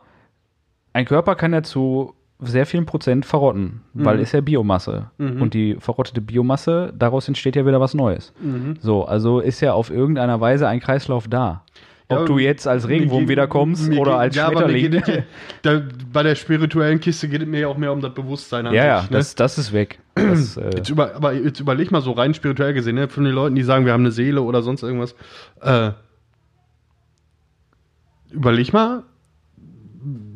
ein 0.92 1.04
Körper 1.06 1.34
kann 1.34 1.52
ja 1.52 1.62
zu 1.62 2.14
sehr 2.38 2.66
vielen 2.66 2.86
Prozent 2.86 3.24
verrotten, 3.24 3.82
weil 3.94 4.18
ist 4.18 4.32
ja 4.32 4.40
Biomasse. 4.40 5.10
Und 5.40 5.54
die 5.54 5.76
verrottete 5.78 6.20
Biomasse, 6.20 6.92
daraus 6.98 7.28
entsteht 7.28 7.56
ja 7.56 7.64
wieder 7.66 7.80
was 7.80 7.94
Neues. 7.94 8.32
So, 8.80 9.04
also 9.04 9.40
ist 9.40 9.60
ja 9.60 9.72
auf 9.74 9.90
irgendeiner 9.90 10.40
Weise 10.40 10.66
ein 10.68 10.80
Kreislauf 10.80 11.28
da. 11.28 11.64
Ob 12.12 12.18
Ja, 12.20 12.24
du 12.26 12.38
jetzt 12.38 12.66
als 12.68 12.86
Regenwurm 12.88 13.20
geht- 13.20 13.28
wiederkommst 13.30 13.90
oder 13.92 14.12
geht- 14.12 14.20
als 14.20 14.36
ja, 14.36 14.46
aber 14.46 14.60
Schmetterling. 14.68 14.90
geht 14.90 15.02
es 15.08 15.14
ja- 15.16 15.22
da, 15.62 15.82
bei 16.12 16.22
der 16.22 16.34
spirituellen 16.34 17.00
Kiste 17.00 17.28
geht 17.28 17.42
es 17.42 17.48
mir 17.48 17.60
ja 17.60 17.68
auch 17.68 17.76
mehr 17.76 17.92
um 17.92 18.00
das 18.00 18.14
Bewusstsein 18.14 18.66
Ja, 18.66 18.72
ja, 18.72 19.02
ne? 19.02 19.08
das, 19.10 19.34
das 19.34 19.58
ist 19.58 19.72
weg. 19.72 19.98
Das, 20.14 20.56
äh, 20.56 20.70
Jetzt 20.76 20.88
über, 20.90 21.14
aber 21.14 21.32
jetzt 21.32 21.60
überleg 21.60 21.90
mal 21.90 22.02
so 22.02 22.12
rein 22.12 22.34
spirituell 22.34 22.74
gesehen, 22.74 22.94
ne? 22.96 23.08
von 23.08 23.24
den 23.24 23.32
Leuten, 23.34 23.54
die 23.54 23.62
sagen, 23.62 23.84
wir 23.86 23.92
haben 23.92 24.02
eine 24.02 24.12
Seele 24.12 24.42
oder 24.42 24.62
sonst 24.62 24.82
irgendwas. 24.82 25.14
Äh, 25.60 25.92
überleg 28.30 28.72
mal, 28.72 29.02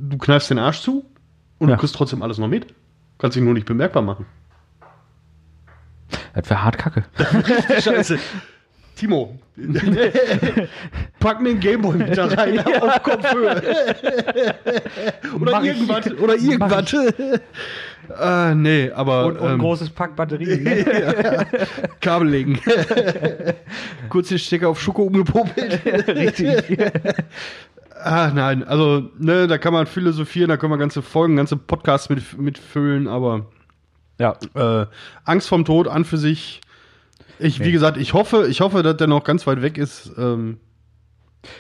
du 0.09 0.19
kneifst 0.19 0.51
den 0.51 0.59
Arsch 0.59 0.81
zu 0.81 1.05
und 1.59 1.69
Ja. 1.69 1.75
du 1.77 1.81
kriegst 1.81 1.95
trotzdem 1.95 2.23
alles 2.23 2.39
noch 2.39 2.49
mit. 2.49 2.67
Kannst 3.19 3.37
dich 3.37 3.43
nur 3.43 3.55
nicht 3.55 3.67
bemerkbar 3.67 4.03
machen. 4.03 4.27
das 6.35 6.51
wäre 6.51 6.63
hart 6.63 6.79
kacke. 6.79 7.05
Scheiße. 7.81 8.19
Timo, 8.97 9.39
pack 11.21 11.41
mir 11.41 11.51
einen 11.51 11.61
Gameboy 11.61 11.97
mit 11.97 12.17
da 12.17 12.27
rein 12.35 12.59
auf 12.61 13.03
Kopfhöhe. 13.03 13.63
oder 15.41 15.53
Mach 15.53 15.63
ich. 15.63 15.69
irgendwas. 15.69 16.13
Oder 16.19 16.35
irgendwas. 16.35 16.95
äh, 18.21 18.55
nee, 18.55 18.91
aber 18.91 19.27
Und, 19.27 19.39
und 19.39 19.51
ähm, 19.53 19.59
großes 19.59 19.91
Pack 19.91 20.17
Batterien. 20.17 20.63
Ne? 20.65 21.47
Kabel 22.01 22.29
legen. 22.29 22.59
Kurz 24.09 24.29
den 24.29 24.39
Stecker 24.39 24.71
auf 24.71 24.81
Schoko 24.81 25.03
umgepopelt. 25.05 25.81
Richtig. 26.09 26.79
Ah, 28.03 28.31
nein, 28.35 28.63
also, 28.65 29.11
ne, 29.19 29.47
da 29.47 29.59
kann 29.59 29.73
man 29.73 29.87
philosophieren, 29.87 30.49
da 30.49 30.57
können 30.57 30.73
wir 30.73 30.79
ganze 30.79 31.03
Folgen, 31.03 31.37
ganze 31.37 31.57
Podcasts 31.57 32.09
mit, 32.09 32.39
mitfüllen, 32.39 33.09
aber 33.09 33.47
Ja, 34.21 34.37
äh, 34.55 34.87
Angst 35.25 35.49
vorm 35.49 35.65
Tod 35.65 35.89
an 35.89 36.05
für 36.05 36.19
sich. 36.19 36.61
Ich, 37.39 37.61
wie 37.61 37.65
Nee. 37.67 37.73
gesagt, 37.73 37.97
ich 37.99 38.15
hoffe, 38.15 38.47
ich 38.49 38.61
hoffe, 38.61 38.83
dass 38.83 38.97
der 38.97 39.07
noch 39.07 39.25
ganz 39.25 39.47
weit 39.47 39.61
weg 39.63 39.77
ist. 39.79 40.11
Ähm, 40.19 40.59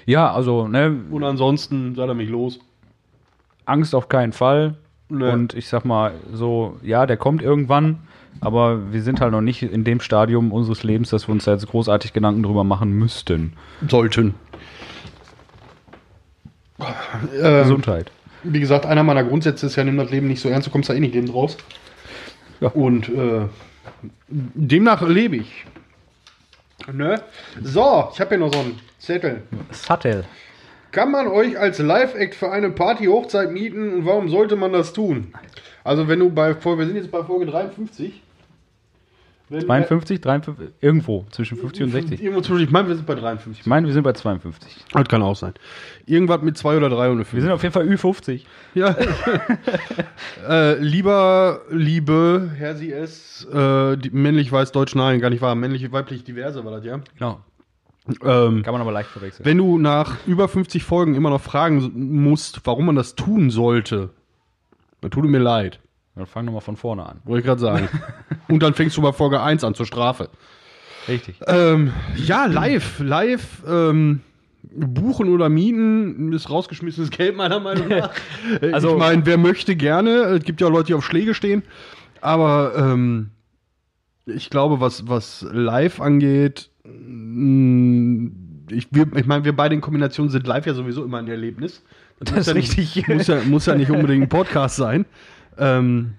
ja, 0.06 0.32
also, 0.32 0.66
ne, 0.68 0.94
und 1.10 1.22
ansonsten 1.24 1.94
sei 1.94 2.06
er 2.06 2.14
mich 2.14 2.28
los. 2.30 2.58
Angst 3.66 3.94
auf 3.94 4.08
keinen 4.08 4.32
Fall. 4.32 4.76
Nee. 5.08 5.30
Und 5.30 5.54
ich 5.54 5.68
sag 5.68 5.84
mal 5.84 6.12
so, 6.32 6.76
ja, 6.82 7.06
der 7.06 7.16
kommt 7.16 7.40
irgendwann, 7.42 7.98
aber 8.40 8.92
wir 8.92 9.02
sind 9.02 9.20
halt 9.20 9.32
noch 9.32 9.40
nicht 9.40 9.62
in 9.62 9.84
dem 9.84 10.00
Stadium 10.00 10.50
unseres 10.52 10.82
Lebens, 10.82 11.10
dass 11.10 11.28
wir 11.28 11.32
uns 11.32 11.44
da 11.44 11.52
jetzt 11.52 11.66
großartig 11.68 12.12
Gedanken 12.12 12.42
drüber 12.42 12.64
machen 12.64 12.90
müssten. 12.92 13.52
Sollten. 13.88 14.34
Ähm, 17.40 17.62
Gesundheit. 17.62 18.10
wie 18.42 18.60
gesagt, 18.60 18.84
einer 18.86 19.02
meiner 19.02 19.24
Grundsätze 19.24 19.66
ist 19.66 19.76
ja, 19.76 19.84
nimm 19.84 19.96
das 19.96 20.10
Leben 20.10 20.26
nicht 20.28 20.40
so 20.40 20.48
ernst, 20.48 20.66
du 20.66 20.70
kommst 20.72 20.90
da 20.90 20.94
eh 20.94 21.00
nicht 21.00 21.14
lebend 21.14 21.32
raus. 21.32 21.56
Ja. 22.60 22.68
Und 22.68 23.08
äh, 23.08 23.46
demnach 24.29 25.03
lebe 25.03 25.37
ich. 25.37 25.66
Ne? 26.92 27.20
So, 27.62 28.11
ich 28.12 28.20
habe 28.20 28.31
hier 28.31 28.38
noch 28.38 28.53
so 28.53 28.61
einen 28.61 28.79
Zettel. 28.99 29.42
Sattel. 29.70 30.25
Kann 30.92 31.11
man 31.11 31.27
euch 31.27 31.59
als 31.59 31.79
Live-Act 31.79 32.35
für 32.35 32.51
eine 32.51 32.70
Party-Hochzeit 32.70 33.51
mieten 33.51 33.92
und 33.92 34.07
warum 34.07 34.29
sollte 34.29 34.57
man 34.57 34.72
das 34.72 34.92
tun? 34.92 35.35
Also 35.85 36.09
wenn 36.09 36.20
du 36.20 36.31
bei 36.31 36.55
Folge, 36.55 36.81
wir 36.81 36.87
sind 36.87 36.96
jetzt 36.96 37.11
bei 37.11 37.22
Folge 37.22 37.46
53. 37.46 38.22
Wenn, 39.48 39.61
52, 39.61 40.20
53, 40.20 40.68
irgendwo 40.80 41.24
zwischen 41.30 41.56
50 41.56 41.85
und 41.85 41.90
60. 41.90 42.20
Irgendwo 42.20 42.40
zwischen, 42.42 42.64
ich 42.64 42.70
meine, 42.70 42.88
wir 42.88 42.96
sind 42.96 43.06
bei 43.06 43.14
53. 43.14 43.61
Ich 43.61 43.66
meine, 43.66 43.87
wir 43.87 43.94
sind 43.94 44.02
bei 44.02 44.12
52. 44.12 44.85
Das 44.92 45.06
kann 45.06 45.22
auch 45.22 45.37
sein. 45.37 45.54
Irgendwas 46.04 46.42
mit 46.42 46.59
2 46.59 46.76
oder 46.76 46.88
3 46.88 47.11
und 47.11 47.12
eine 47.12 47.18
Wir 47.20 47.24
5. 47.26 47.42
sind 47.42 47.52
auf 47.52 47.62
jeden 47.62 47.72
Fall 47.72 47.87
Ü50. 47.87 48.42
Ja. 48.74 48.96
äh, 50.48 50.78
lieber, 50.80 51.61
liebe, 51.70 52.50
Herr 52.56 52.74
Sie 52.74 52.90
es, 52.90 53.46
äh, 53.52 53.96
männlich, 54.11 54.50
weiß, 54.50 54.72
deutsch, 54.72 54.96
nein, 54.96 55.20
gar 55.20 55.30
nicht 55.30 55.42
wahr. 55.42 55.54
Männlich, 55.54 55.92
weiblich, 55.92 56.24
diverse 56.24 56.64
war 56.64 56.72
das, 56.72 56.85
ja. 56.85 57.00
Genau. 57.16 57.40
Ähm, 58.24 58.62
Kann 58.62 58.72
man 58.72 58.80
aber 58.80 58.92
leicht 58.92 59.11
verwechseln. 59.11 59.44
wenn 59.44 59.59
du 59.59 59.78
nach 59.78 60.16
über 60.26 60.48
50 60.48 60.82
Folgen 60.85 61.14
immer 61.14 61.30
noch 61.30 61.40
fragen 61.40 61.92
musst, 61.94 62.61
warum 62.64 62.87
man 62.87 62.96
das 62.96 63.14
tun 63.14 63.50
sollte, 63.50 64.11
dann 65.00 65.11
tut 65.11 65.24
mir 65.24 65.38
leid. 65.38 65.80
Dann 66.16 66.26
fang 66.26 66.44
nochmal 66.46 66.62
von 66.62 66.76
vorne 66.76 67.07
an. 67.07 67.20
Wollte 67.24 67.40
ich 67.40 67.46
gerade 67.46 67.61
sagen. 67.61 67.88
Und 68.48 68.62
dann 68.62 68.74
fängst 68.74 68.96
du 68.96 69.02
bei 69.02 69.12
Folge 69.12 69.40
1 69.42 69.62
an 69.64 69.74
zur 69.74 69.87
Strafe. 69.87 70.31
Richtig. 71.09 71.38
Ähm, 71.46 71.92
ja, 72.16 72.46
live, 72.46 72.98
live, 73.00 73.62
ähm, 73.68 74.22
buchen 74.62 75.29
oder 75.29 75.48
mieten 75.48 76.33
ist 76.33 76.50
rausgeschmissenes 76.50 77.11
Geld, 77.11 77.37
meiner 77.37 77.61
Meinung 77.61 77.88
nach. 77.88 78.11
Also- 78.72 78.92
ich 78.92 78.98
meine, 78.98 79.24
wer 79.26 79.37
möchte 79.38 79.76
gerne. 79.76 80.11
Es 80.37 80.44
gibt 80.44 80.61
ja 80.61 80.68
Leute, 80.68 80.87
die 80.88 80.94
auf 80.94 81.05
Schläge 81.05 81.35
stehen. 81.35 81.62
Aber 82.22 82.72
ähm, 82.76 83.31
ich 84.24 84.50
glaube, 84.50 84.81
was, 84.81 85.07
was 85.09 85.46
live 85.52 86.00
angeht, 86.00 86.70
mh, 86.85 88.31
ich, 88.70 88.88
wir- 88.90 89.14
ich 89.14 89.26
meine, 89.26 89.44
wir 89.44 89.55
beide 89.55 89.74
in 89.74 89.81
Kombination 89.81 90.31
sind 90.31 90.46
live 90.46 90.66
ja 90.66 90.74
sowieso 90.74 91.05
immer 91.05 91.18
ein 91.18 91.29
Erlebnis. 91.29 91.85
Das 92.18 92.31
muss 92.31 92.40
ist 92.40 92.46
ja 92.48 92.55
nicht- 92.55 92.79
richtig. 92.79 93.09
Muss 93.09 93.26
ja, 93.26 93.40
muss 93.44 93.66
ja 93.66 93.74
nicht 93.74 93.90
unbedingt 93.90 94.22
ein 94.24 94.29
Podcast 94.31 94.76
sein. 94.76 95.05
Ähm, 95.58 96.14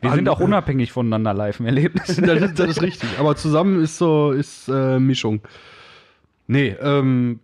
Wir 0.00 0.12
sind 0.12 0.28
auch 0.28 0.40
unabhängig 0.40 0.92
voneinander 0.92 1.34
live 1.34 1.60
im 1.60 1.66
Erlebnis. 1.66 2.16
das, 2.16 2.42
ist, 2.42 2.58
das 2.58 2.70
ist 2.70 2.82
richtig. 2.82 3.08
Aber 3.18 3.36
zusammen 3.36 3.82
ist 3.82 3.98
so, 3.98 4.32
ist 4.32 4.68
äh, 4.68 4.98
Mischung. 4.98 5.42
Nee, 6.46 6.76
ähm, 6.80 7.40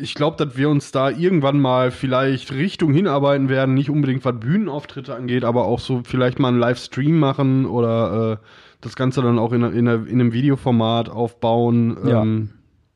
ich 0.00 0.14
glaube, 0.14 0.44
dass 0.44 0.56
wir 0.56 0.68
uns 0.68 0.92
da 0.92 1.10
irgendwann 1.10 1.60
mal 1.60 1.90
vielleicht 1.90 2.52
Richtung 2.52 2.92
hinarbeiten 2.92 3.48
werden, 3.48 3.74
nicht 3.74 3.90
unbedingt 3.90 4.24
was 4.24 4.38
Bühnenauftritte 4.38 5.14
angeht, 5.14 5.44
aber 5.44 5.64
auch 5.66 5.78
so 5.78 6.02
vielleicht 6.04 6.38
mal 6.38 6.48
einen 6.48 6.58
Livestream 6.58 7.18
machen 7.18 7.66
oder 7.66 8.32
äh, 8.32 8.46
das 8.80 8.96
Ganze 8.96 9.22
dann 9.22 9.38
auch 9.38 9.52
in, 9.52 9.62
in, 9.62 9.86
in 9.86 9.86
einem 9.86 10.32
Videoformat 10.32 11.08
aufbauen. 11.08 11.96
Ja. 12.06 12.26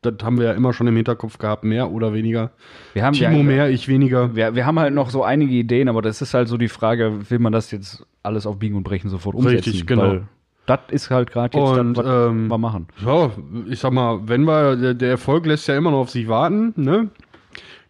Das 0.01 0.13
haben 0.23 0.37
wir 0.37 0.45
ja 0.45 0.53
immer 0.53 0.71
schon 0.71 0.87
im 0.87 0.95
Hinterkopf 0.95 1.37
gehabt, 1.37 1.63
mehr 1.63 1.91
oder 1.91 2.13
weniger. 2.13 2.51
Wir 2.93 3.03
haben 3.03 3.13
Timo 3.13 3.37
ja, 3.37 3.43
mehr, 3.43 3.69
ich 3.69 3.87
weniger. 3.87 4.35
Wir, 4.35 4.55
wir 4.55 4.65
haben 4.65 4.79
halt 4.79 4.93
noch 4.93 5.09
so 5.09 5.23
einige 5.23 5.53
Ideen, 5.53 5.89
aber 5.89 6.01
das 6.01 6.21
ist 6.21 6.33
halt 6.33 6.47
so 6.47 6.57
die 6.57 6.69
Frage, 6.69 7.29
will 7.29 7.39
man 7.39 7.51
das 7.51 7.71
jetzt 7.71 8.05
alles 8.23 8.45
auf 8.45 8.59
Biegen 8.59 8.77
und 8.77 8.83
Brechen 8.83 9.09
sofort 9.09 9.35
umsetzen? 9.35 9.55
Richtig, 9.55 9.87
genau. 9.87 10.03
Weil 10.03 10.23
das 10.65 10.79
ist 10.91 11.09
halt 11.09 11.31
gerade 11.31 11.57
jetzt 11.57 11.67
Und, 11.67 11.97
das, 11.97 12.05
was 12.05 12.29
ähm, 12.29 12.47
wir 12.47 12.57
machen. 12.57 12.87
Ja, 13.03 13.31
ich 13.69 13.79
sag 13.79 13.91
mal, 13.91 14.21
wenn 14.27 14.43
wir, 14.43 14.75
der, 14.75 14.93
der 14.93 15.09
Erfolg 15.09 15.45
lässt 15.45 15.67
ja 15.67 15.75
immer 15.75 15.91
noch 15.91 15.99
auf 15.99 16.11
sich 16.11 16.27
warten, 16.27 16.73
ne? 16.75 17.09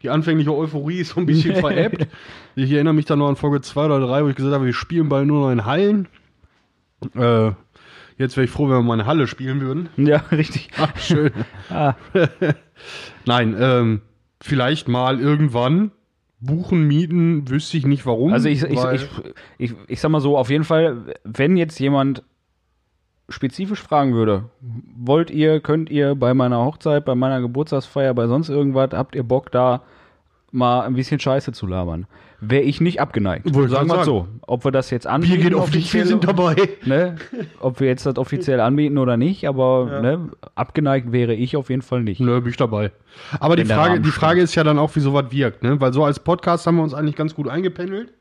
Die 0.02 0.10
anfängliche 0.10 0.56
Euphorie 0.56 1.00
ist 1.00 1.10
so 1.10 1.20
ein 1.20 1.26
bisschen 1.26 1.56
veräppt. 1.58 2.08
Ich 2.56 2.72
erinnere 2.72 2.94
mich 2.94 3.06
da 3.06 3.18
noch 3.18 3.28
an 3.28 3.36
Folge 3.36 3.62
2 3.62 3.86
oder 3.86 4.00
3, 4.00 4.24
wo 4.24 4.30
ich 4.30 4.36
gesagt 4.36 4.54
habe, 4.54 4.66
wir 4.66 4.74
spielen 4.74 5.10
bald 5.10 5.28
nur 5.28 5.42
noch 5.42 5.52
in 5.52 5.66
Hallen. 5.66 6.08
Äh, 7.16 7.52
jetzt 8.20 8.38
wäre 8.38 8.46
ich 8.46 8.52
froh, 8.52 8.70
wenn 8.70 8.78
wir 8.78 8.84
mal 8.84 9.00
in 9.00 9.06
Halle 9.08 9.26
spielen 9.26 9.62
würden. 9.62 9.90
Ja, 9.98 10.18
richtig. 10.32 10.70
Ach, 10.78 10.96
schön. 10.98 11.32
Ah, 11.72 11.96
Nein, 13.26 13.56
ähm, 13.60 14.02
vielleicht 14.42 14.88
mal 14.88 15.20
irgendwann 15.20 15.92
buchen, 16.40 16.88
mieten, 16.88 17.48
wüsste 17.48 17.78
ich 17.78 17.86
nicht 17.86 18.06
warum. 18.06 18.34
also 18.34 18.50
ich, 18.50 18.64
ich, 18.64 18.80
ich, 18.80 19.08
ich, 19.58 19.76
ich 19.88 20.00
sag 20.00 20.10
mal 20.10 20.22
so, 20.22 20.38
auf 20.38 20.50
jeden 20.50 20.64
Fall, 20.64 21.14
wenn 21.24 21.58
jetzt 21.58 21.80
jemand 21.80 22.24
spezifisch 23.28 23.82
fragen 23.82 24.14
würde, 24.14 24.50
wollt 24.62 25.30
ihr, 25.30 25.60
könnt 25.60 25.92
ihr 25.92 26.16
bei 26.16 26.34
meiner 26.34 26.66
Hochzeit, 26.66 27.06
bei 27.06 27.14
meiner 27.14 27.42
Geburtstagsfeier, 27.42 28.16
bei 28.16 28.26
sonst 28.26 28.50
irgendwas, 28.50 28.92
habt 28.94 29.16
ihr 29.16 29.24
Bock 29.24 29.52
da 29.52 29.84
mal 30.52 30.82
ein 30.82 30.96
bisschen 30.96 31.20
Scheiße 31.20 31.52
zu 31.52 31.68
labern? 31.68 32.08
Wäre 32.42 32.64
ich 32.64 32.80
nicht 32.80 33.02
abgeneigt. 33.02 33.54
Wollte 33.54 33.72
Sagen 33.72 33.90
wir 33.90 33.96
grad 33.96 34.06
so. 34.06 34.28
Ob 34.48 34.64
wir 34.64 34.72
das 34.72 34.90
jetzt 34.92 35.06
anbieten, 35.08 35.36
Bier 35.36 35.44
geht 35.44 35.54
auf 35.56 35.72
dich, 35.72 35.94
wir 35.94 36.06
sind 36.06 36.24
dabei. 36.24 36.56
ne, 36.86 37.16
ob 37.60 37.80
wir 37.82 37.88
jetzt 37.88 38.06
das 38.06 38.18
offiziell 38.18 38.60
anbieten 38.62 38.98
oder 38.98 39.18
nicht, 39.18 39.48
aber 39.48 39.90
Ja. 39.92 40.02
ne, 40.02 40.30
abgeneigt 40.56 41.12
wäre 41.12 41.34
ich 41.34 41.58
auf 41.58 41.70
jeden 41.70 41.82
Fall 41.82 42.02
nicht. 42.04 42.22
Nö, 42.22 42.40
bin 42.40 42.50
ich 42.52 42.58
dabei. 42.58 42.92
Aber 43.40 43.56
die 43.58 43.68
Wenn 43.68 43.76
Frage, 43.76 44.00
die. 44.00 44.10
Frage 44.10 44.42
ist 44.42 44.56
ja 44.56 44.64
dann 44.64 44.80
auch, 44.80 44.96
wie 44.96 45.02
sowas 45.02 45.26
wirkt, 45.32 45.64
ne? 45.64 45.82
Weil 45.82 45.92
so 45.94 46.04
als 46.06 46.20
Podcast 46.20 46.66
haben 46.66 46.78
wir 46.78 46.84
uns 46.84 46.94
eigentlich 46.94 47.16
ganz 47.16 47.36
gut 47.36 47.48
eingependelt. 47.50 48.14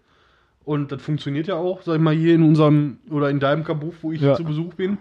Und 0.64 0.92
das 0.92 1.00
funktioniert 1.00 1.46
ja 1.46 1.54
auch, 1.54 1.80
sag 1.82 1.94
ich 1.94 2.00
mal, 2.02 2.14
hier 2.14 2.34
in 2.34 2.42
unserem 2.42 2.98
oder 3.10 3.30
in 3.30 3.40
deinem 3.40 3.64
Kabuff, 3.64 3.94
wo 4.02 4.12
ich 4.12 4.20
Ja. 4.20 4.34
zu 4.34 4.44
Besuch 4.44 4.74
bin. 4.74 4.98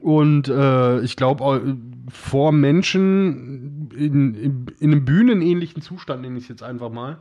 Und 0.00 0.48
äh, 0.48 1.00
ich 1.02 1.14
glaube, 1.14 1.76
vor 2.10 2.52
Menschen 2.52 3.90
in, 3.94 4.34
in, 4.34 4.66
in 4.80 4.92
einem 4.92 5.04
bühnenähnlichen 5.04 5.82
Zustand, 5.82 6.22
nenne 6.22 6.38
ich 6.38 6.44
es 6.44 6.48
jetzt 6.48 6.62
einfach 6.62 6.90
mal, 6.90 7.18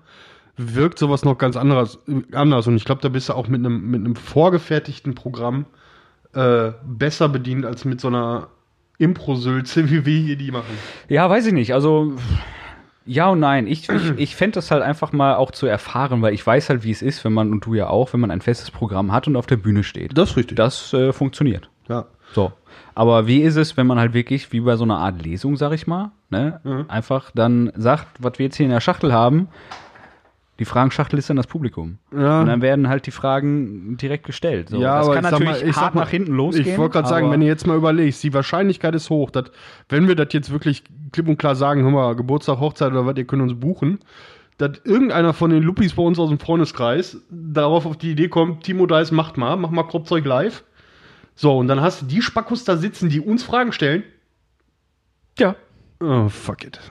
wirkt 0.60 1.00
sowas 1.00 1.24
noch 1.24 1.38
ganz 1.38 1.56
anderes, 1.56 2.00
anders. 2.34 2.68
Und 2.68 2.76
ich 2.76 2.86
glaube, 2.86 3.02
da 3.02 3.10
bist 3.10 3.30
du 3.30 3.34
auch 3.34 3.48
mit 3.48 3.60
einem, 3.60 3.90
mit 3.90 4.02
einem 4.02 4.16
vorgefertigten 4.16 5.16
Programm 5.16 5.66
äh, 6.34 6.72
besser 6.86 7.30
bedient 7.30 7.66
als 7.66 7.86
mit 7.86 8.02
so 8.02 8.10
einer 8.10 8.50
Impro-Sülze, 8.98 9.90
wie 9.90 10.06
wir 10.06 10.20
hier 10.20 10.36
die 10.36 10.52
machen. 10.52 10.78
Ja, 11.08 11.30
weiß 11.30 11.46
ich 11.48 11.54
nicht. 11.54 11.74
Also 11.74 12.14
Ja 13.06 13.30
und 13.30 13.40
nein. 13.40 13.68
Ich, 13.68 13.90
ich, 13.90 14.14
ich 14.18 14.36
fände 14.36 14.56
das 14.56 14.70
halt 14.70 14.84
einfach 14.84 15.14
mal 15.14 15.36
auch 15.36 15.52
zu 15.52 15.66
erfahren, 15.66 16.22
weil 16.22 16.34
ich 16.34 16.46
weiß 16.46 16.70
halt, 16.70 16.84
wie 16.84 16.92
es 16.92 17.02
ist, 17.02 17.24
wenn 17.24 17.34
man, 17.34 17.52
und 17.52 17.66
du 17.66 17.74
ja 17.74 17.88
auch, 17.88 18.12
wenn 18.14 18.20
man 18.20 18.30
ein 18.30 18.42
festes 18.42 18.70
Programm 18.70 19.12
hat 19.12 19.28
und 19.28 19.38
auf 19.38 19.48
der 19.48 19.58
Bühne 19.58 19.84
steht. 19.84 20.18
Das 20.18 20.32
ist 20.32 20.38
richtig. 20.38 20.58
Das 20.58 20.94
äh, 20.94 21.14
funktioniert. 21.14 21.70
ja. 21.88 22.06
So. 22.34 22.52
Aber 22.94 23.28
wie 23.28 23.42
ist 23.42 23.56
es, 23.56 23.78
wenn 23.78 23.88
man 23.88 23.98
halt 23.98 24.14
wirklich, 24.14 24.52
wie 24.52 24.60
bei 24.60 24.76
so 24.76 24.84
einer 24.84 24.98
Art 24.98 25.24
Lesung, 25.24 25.56
sag 25.56 25.72
ich 25.72 25.88
mal, 25.88 26.12
ne, 26.30 26.86
einfach 26.88 27.32
dann 27.34 27.72
sagt, 27.76 28.08
was 28.20 28.34
wir 28.38 28.48
jetzt 28.48 28.58
hier 28.58 28.66
in 28.66 28.72
der 28.72 28.82
Schachtel 28.82 29.14
haben, 29.14 29.48
die 30.60 30.66
Fragenschachtel 30.66 31.18
ist 31.18 31.30
dann 31.30 31.38
das 31.38 31.48
Publikum. 31.48 31.98
Ja. 32.14 32.42
Und 32.42 32.48
dann 32.48 32.62
werden 32.62 32.90
halt 32.90 33.08
die 33.08 33.12
Fragen 33.12 33.96
direkt 33.98 34.26
gestellt. 34.26 34.70
So, 34.70 34.80
Ja, 34.80 35.00
das 35.00 35.12
kann 35.12 35.24
natürlich 35.24 35.64
mal, 35.66 35.76
hart 35.76 35.96
mal, 35.96 36.02
nach 36.02 36.10
hinten 36.10 36.34
losgehen. 36.34 36.68
Ich 36.68 36.78
wollte 36.78 36.94
gerade 36.94 37.08
sagen, 37.08 37.32
wenn 37.32 37.40
du 37.40 37.46
jetzt 37.46 37.66
mal 37.66 37.78
überlegst, 37.78 38.22
die 38.24 38.34
Wahrscheinlichkeit 38.34 38.94
ist 38.94 39.10
hoch, 39.10 39.32
dass, 39.32 39.46
wenn 39.88 40.10
wir 40.10 40.16
das 40.16 40.28
jetzt 40.32 40.52
wirklich 40.52 40.84
klipp 41.14 41.30
und 41.30 41.38
klar 41.38 41.56
sagen, 41.56 41.84
hör 41.84 41.92
mal, 41.92 42.16
Geburtstag, 42.16 42.60
Hochzeit 42.60 42.92
oder 42.92 43.06
was, 43.06 43.16
ihr 43.18 43.26
könnt 43.26 43.42
uns 43.42 43.58
buchen, 43.58 44.00
dass 44.58 44.72
irgendeiner 44.84 45.34
von 45.34 45.50
den 45.50 45.64
Luppis 45.64 45.94
bei 45.94 46.04
uns 46.04 46.20
aus 46.20 46.28
dem 46.28 46.40
Freundeskreis 46.40 47.18
darauf 47.30 47.86
auf 47.86 47.98
die 47.98 48.12
Idee 48.12 48.28
kommt, 48.28 48.64
Timo 48.66 48.86
Dice, 48.86 49.12
macht 49.12 49.38
mal, 49.38 49.56
mach 49.56 49.72
mal 49.72 49.84
Kropfzeug 49.84 50.26
live. 50.26 50.66
So, 51.36 51.58
und 51.58 51.70
dann 51.70 51.80
hast 51.80 52.02
du 52.02 52.06
die 52.06 52.22
Spackus 52.22 52.66
da 52.66 52.76
sitzen, 52.76 53.08
die 53.08 53.22
uns 53.22 53.44
Fragen 53.44 53.72
stellen. 53.72 54.04
Ja. 55.38 55.56
Oh, 56.02 56.28
fuck 56.28 56.66
it. 56.66 56.82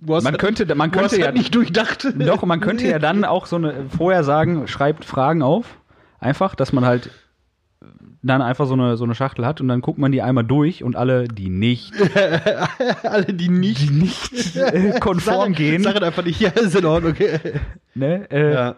Man 0.00 0.22
das- 0.24 0.38
könnte, 0.38 0.74
man 0.74 0.90
könnte 0.90 1.18
ja 1.18 1.26
das 1.26 1.34
nicht 1.34 1.54
durchdacht. 1.54 2.06
Doch, 2.18 2.42
man 2.44 2.60
könnte 2.60 2.86
ja 2.86 2.98
dann 2.98 3.24
auch 3.24 3.46
so 3.46 3.56
eine 3.56 3.86
vorher 3.96 4.24
sagen, 4.24 4.66
schreibt 4.68 5.04
Fragen 5.04 5.42
auf. 5.42 5.78
Einfach, 6.20 6.54
dass 6.54 6.72
man 6.72 6.84
halt 6.84 7.10
dann 8.22 8.40
einfach 8.40 8.66
so 8.66 8.72
eine, 8.74 8.96
so 8.96 9.04
eine 9.04 9.14
Schachtel 9.14 9.44
hat 9.44 9.60
und 9.60 9.68
dann 9.68 9.82
guckt 9.82 9.98
man 9.98 10.10
die 10.10 10.22
einmal 10.22 10.44
durch 10.44 10.82
und 10.82 10.96
alle, 10.96 11.28
die 11.28 11.50
nicht 11.50 11.92
Alle, 13.02 13.26
die 13.26 13.50
nicht, 13.50 13.90
nicht 13.90 14.56
äh, 14.56 14.98
konform 15.00 15.48
Sag- 15.52 15.56
gehen, 15.56 15.82
Sag 15.82 15.96
es 15.96 16.02
einfach 16.02 16.24
nicht, 16.24 16.40
ja, 16.40 16.48
ist 16.50 16.74
in 16.74 16.86
Ordnung. 16.86 17.12
Okay. 17.12 17.38
ne, 17.94 18.26
äh, 18.30 18.52
Ja. 18.54 18.74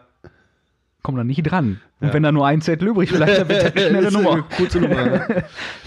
kommen 1.03 1.19
dann 1.19 1.29
nicht 1.29 1.43
dran. 1.45 1.81
Und 2.01 2.09
Ja. 2.09 2.15
wenn 2.15 2.25
da 2.25 2.33
nur 2.33 2.45
ein 2.47 2.61
Zettel 2.61 2.89
übrig 2.89 3.11
bleibt, 3.13 3.39
dann 3.39 3.49
wird 3.49 3.63
das 3.63 3.73
eine 3.73 3.89
schnelle 3.89 4.09
Ist 4.09 4.17
eine 4.17 4.25
Nummer. 4.25 4.43
Kurze 4.57 4.81
Nummer. 4.81 5.27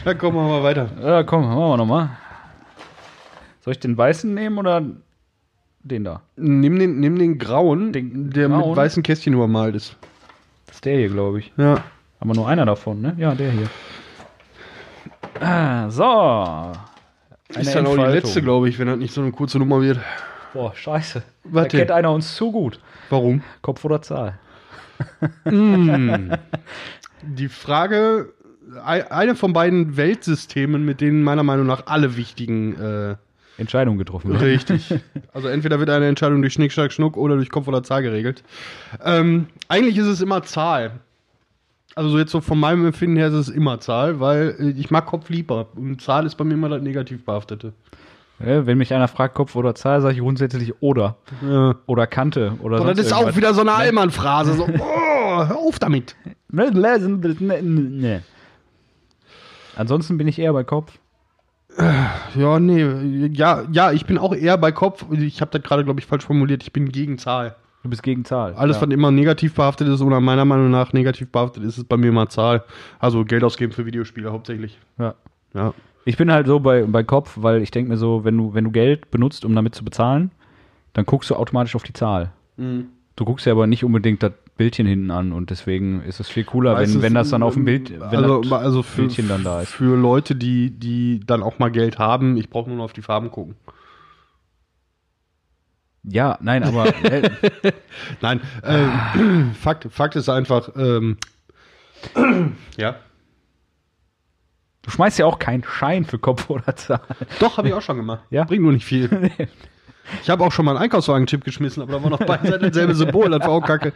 Dann 0.06 0.18
kommen 0.18 0.38
wir 0.38 0.44
mal 0.48 0.64
weiter. 0.64 0.90
Ja, 1.04 1.24
komm, 1.24 1.42
machen 1.44 1.58
wir 1.60 1.78
nochmal. 1.78 2.10
Soll 3.62 3.74
ich 3.74 3.80
den 3.80 3.98
weißen 3.98 4.34
nehmen 4.34 4.58
oder 4.58 4.82
den 5.84 6.04
da? 6.04 6.22
Nimm 6.36 6.78
den, 6.80 7.00
nimm 7.00 7.18
den 7.18 7.38
grauen, 7.38 7.94
Den 7.94 8.30
der 8.32 8.48
grauen? 8.50 8.70
mit 8.70 8.78
weißen 8.78 9.02
Kästchen 9.04 9.34
übermalt 9.34 9.76
ist. 9.76 9.96
Das 10.68 10.76
ist 10.78 10.86
der 10.86 10.98
hier, 10.98 11.10
glaube 11.10 11.40
ich. 11.40 11.52
Ja. 11.58 11.84
Aber 12.20 12.34
nur 12.34 12.48
einer 12.48 12.66
davon, 12.66 13.02
ne? 13.02 13.16
Ja, 13.18 13.34
der 13.34 13.52
hier. 13.52 13.68
Ah, 15.40 15.90
so. 15.90 16.72
Ist 17.50 17.58
Eine 17.76 17.86
dann 17.86 17.88
auch 17.88 17.96
die 18.06 18.12
letzte, 18.12 18.42
glaube 18.42 18.68
ich, 18.70 18.78
wenn 18.78 18.88
das 18.88 18.98
nicht 18.98 19.14
so 19.14 19.22
eine 19.22 19.32
kurze 19.32 19.58
Nummer 19.58 19.82
wird. 19.82 20.00
Boah, 20.54 20.76
scheiße. 20.76 21.24
Was 21.46 21.64
da 21.70 21.78
kennt 21.78 21.92
einer 21.92 22.12
uns 22.12 22.36
zu 22.36 22.52
gut. 22.52 22.80
Warum? 23.10 23.42
Kopf 23.62 23.84
oder 23.86 24.02
Zahl? 24.02 24.38
Die 27.22 27.48
Frage, 27.50 28.34
ei- 28.84 29.10
eine 29.12 29.36
von 29.36 29.54
beiden 29.54 29.98
Weltsystemen, 29.98 30.86
mit 30.86 31.02
denen 31.02 31.24
meiner 31.24 31.44
Meinung 31.44 31.66
nach 31.68 31.88
alle 31.88 32.16
wichtigen. 32.18 32.76
Äh, 32.80 33.16
Entscheidung 33.60 33.98
getroffen. 33.98 34.32
wird. 34.32 34.42
richtig. 34.42 34.94
Also 35.34 35.48
entweder 35.48 35.80
wird 35.80 35.90
eine 35.90 36.08
Entscheidung 36.08 36.42
durch 36.42 36.54
Schnick, 36.54 36.72
Schnack, 36.72 36.92
Schnuck 36.92 37.18
oder 37.18 37.36
durch 37.36 37.50
Kopf 37.50 37.68
oder 37.68 37.84
Zahl 37.84 38.02
geregelt. 38.02 38.44
Ähm, 39.04 39.48
eigentlich 39.68 39.98
ist 39.98 40.08
es 40.08 40.22
immer 40.22 40.44
Zahl. 40.44 40.92
Also 41.96 42.10
so 42.10 42.18
jetzt 42.20 42.32
so 42.32 42.42
von 42.42 42.60
meinem 42.60 42.86
Empfinden 42.86 43.18
her 43.18 43.28
ist 43.28 43.34
es 43.34 43.50
immer 43.50 43.80
Zahl, 43.80 44.20
weil 44.20 44.74
ich 44.78 44.90
mag 44.90 45.06
Kopf 45.06 45.30
lieber. 45.30 45.68
Und 45.76 46.02
Zahl 46.02 46.26
ist 46.26 46.36
bei 46.36 46.46
mir 46.46 46.54
immer 46.54 46.70
das 46.70 46.82
negativ 46.82 47.26
behaftete. 47.26 47.74
Ja, 48.40 48.66
wenn 48.66 48.78
mich 48.78 48.94
einer 48.94 49.10
fragt, 49.10 49.36
Kopf 49.36 49.56
oder 49.56 49.76
Zahl, 49.76 50.02
sage 50.02 50.14
ich 50.14 50.22
grundsätzlich 50.22 50.82
oder. 50.82 51.18
Ja. 51.42 51.76
Oder 51.88 52.08
Kante. 52.08 52.54
Oder 52.62 52.78
sonst 52.78 52.98
das 52.98 53.06
ist 53.08 53.14
auch 53.14 53.20
irgendwas. 53.20 53.38
wieder 53.38 53.54
so 53.54 53.62
eine 53.62 53.74
Allmann-Phrase. 53.74 54.54
So, 54.54 54.64
oh, 54.80 55.46
hör 55.46 55.58
auf 55.58 55.78
damit. 55.80 56.16
Nee. 56.48 58.20
Ansonsten 59.76 60.18
bin 60.18 60.28
ich 60.28 60.40
eher 60.40 60.54
bei 60.54 60.64
Kopf. 60.64 60.94
Ja, 62.36 62.60
nee, 62.60 63.28
ja, 63.32 63.64
ja, 63.72 63.92
ich 63.92 64.06
bin 64.06 64.18
auch 64.18 64.34
eher 64.34 64.58
bei 64.58 64.72
Kopf. 64.72 65.06
Ich 65.12 65.42
habe 65.42 65.52
das 65.52 65.62
gerade, 65.62 65.84
glaube 65.84 66.00
ich, 66.00 66.06
falsch 66.06 66.26
formuliert. 66.26 66.64
Ich 66.64 66.74
bin 66.74 66.92
gegen 66.92 67.18
Zahl. 67.18 67.56
Du 67.84 67.90
bist 67.90 68.04
gegen 68.04 68.26
Zahl. 68.26 68.54
Alles, 68.56 68.78
ja. 68.78 68.82
was 68.82 68.90
immer 68.90 69.12
negativ 69.12 69.54
behaftet 69.54 69.88
ist 69.88 70.02
oder 70.02 70.20
meiner 70.20 70.44
Meinung 70.46 70.70
nach 70.70 70.92
negativ 70.92 71.32
behaftet 71.32 71.64
ist, 71.64 71.78
ist 71.78 71.88
bei 71.88 71.96
mir 71.96 72.08
immer 72.08 72.28
Zahl. 72.28 72.64
Also 73.00 73.24
Geld 73.24 73.44
ausgeben 73.44 73.72
für 73.72 73.86
Videospiele 73.86 74.32
hauptsächlich. 74.32 74.80
ja. 74.98 75.16
Ja. 75.54 75.74
Ich 76.06 76.18
bin 76.18 76.32
halt 76.32 76.48
so 76.48 76.60
bei, 76.60 76.84
bei 76.84 77.04
Kopf, 77.04 77.34
weil 77.36 77.62
ich 77.62 77.72
denke 77.72 77.92
mir 77.92 77.98
so, 77.98 78.24
wenn 78.24 78.36
du, 78.38 78.54
wenn 78.54 78.64
du 78.64 78.72
Geld 78.72 79.12
benutzt, 79.12 79.46
um 79.46 79.54
damit 79.54 79.76
zu 79.76 79.84
bezahlen, 79.84 80.32
dann 80.94 81.06
guckst 81.06 81.30
du 81.30 81.36
automatisch 81.36 81.76
auf 81.76 81.84
die 81.84 81.94
Zahl. 81.94 82.32
Du 82.58 83.26
guckst 83.26 83.46
ja 83.46 83.52
aber 83.52 83.68
nicht 83.68 83.84
unbedingt 83.84 84.24
das 84.24 84.32
Bildchen 84.60 84.86
hinten 84.86 85.10
an 85.10 85.32
und 85.32 85.52
deswegen 85.52 86.04
ist 86.04 86.20
es 86.20 86.28
viel 86.28 86.44
cooler, 86.44 86.78
wenn, 86.78 87.02
wenn 87.02 87.14
das 87.14 87.30
dann 87.30 87.44
auf 87.44 87.54
dem 87.54 87.64
Bild, 87.64 87.98
wenn 87.98 88.24
also, 88.26 88.42
das 88.42 88.52
also 88.52 88.84
für, 88.84 89.04
Bildchen 89.04 89.30
dann 89.30 89.42
da 89.42 89.62
ist. 89.62 89.72
für 89.72 89.96
Leute, 89.96 90.36
die, 90.36 90.70
die 90.70 91.22
dann 91.26 91.44
auch 91.44 91.60
mal 91.60 91.72
Geld 91.72 91.98
haben, 91.98 92.36
ich 92.36 92.50
brauche 92.50 92.68
nur 92.68 92.78
noch 92.78 92.84
auf 92.84 92.94
die 92.94 93.02
Farben 93.02 93.32
gucken. 93.32 93.56
Ja, 96.04 96.38
nein, 96.42 96.64
aber 96.64 96.88
äh, 97.06 97.30
Nein, 98.20 98.42
äh, 98.62 98.84
Fakt, 99.54 99.88
Fakt 99.92 100.18
ist 100.18 100.28
einfach, 100.28 100.76
ähm, 100.76 101.16
ja. 102.78 102.98
du 104.82 104.92
schmeißt 104.92 105.20
ja 105.20 105.26
auch 105.26 105.40
keinen 105.40 105.64
Schein 105.64 106.04
für 106.04 106.20
Kopf 106.20 106.50
oder 106.50 106.76
Zahl. 106.76 107.00
Doch, 107.40 107.58
habe 107.58 107.70
ich 107.70 107.74
auch 107.74 107.82
schon 107.82 107.96
gemacht. 107.96 108.24
Ja? 108.30 108.44
Bringt 108.44 108.64
nur 108.64 108.74
nicht 108.74 108.86
viel. 108.86 109.32
Ich 110.24 110.30
habe 110.30 110.44
auch 110.44 110.52
schon 110.52 110.66
mal 110.66 110.72
einen 110.72 110.84
Einkaufswagen-Chip 110.84 111.44
geschmissen, 111.44 111.82
aber 111.84 111.94
da 111.94 112.04
war 112.04 112.10
noch 112.10 112.20
beide 112.20 112.48
Seiten 112.50 112.64
dasselbe 112.66 112.96
Symbol, 112.96 113.30
das 113.30 113.42
war 113.42 113.50
auch 113.50 113.62
kacke. 113.66 113.94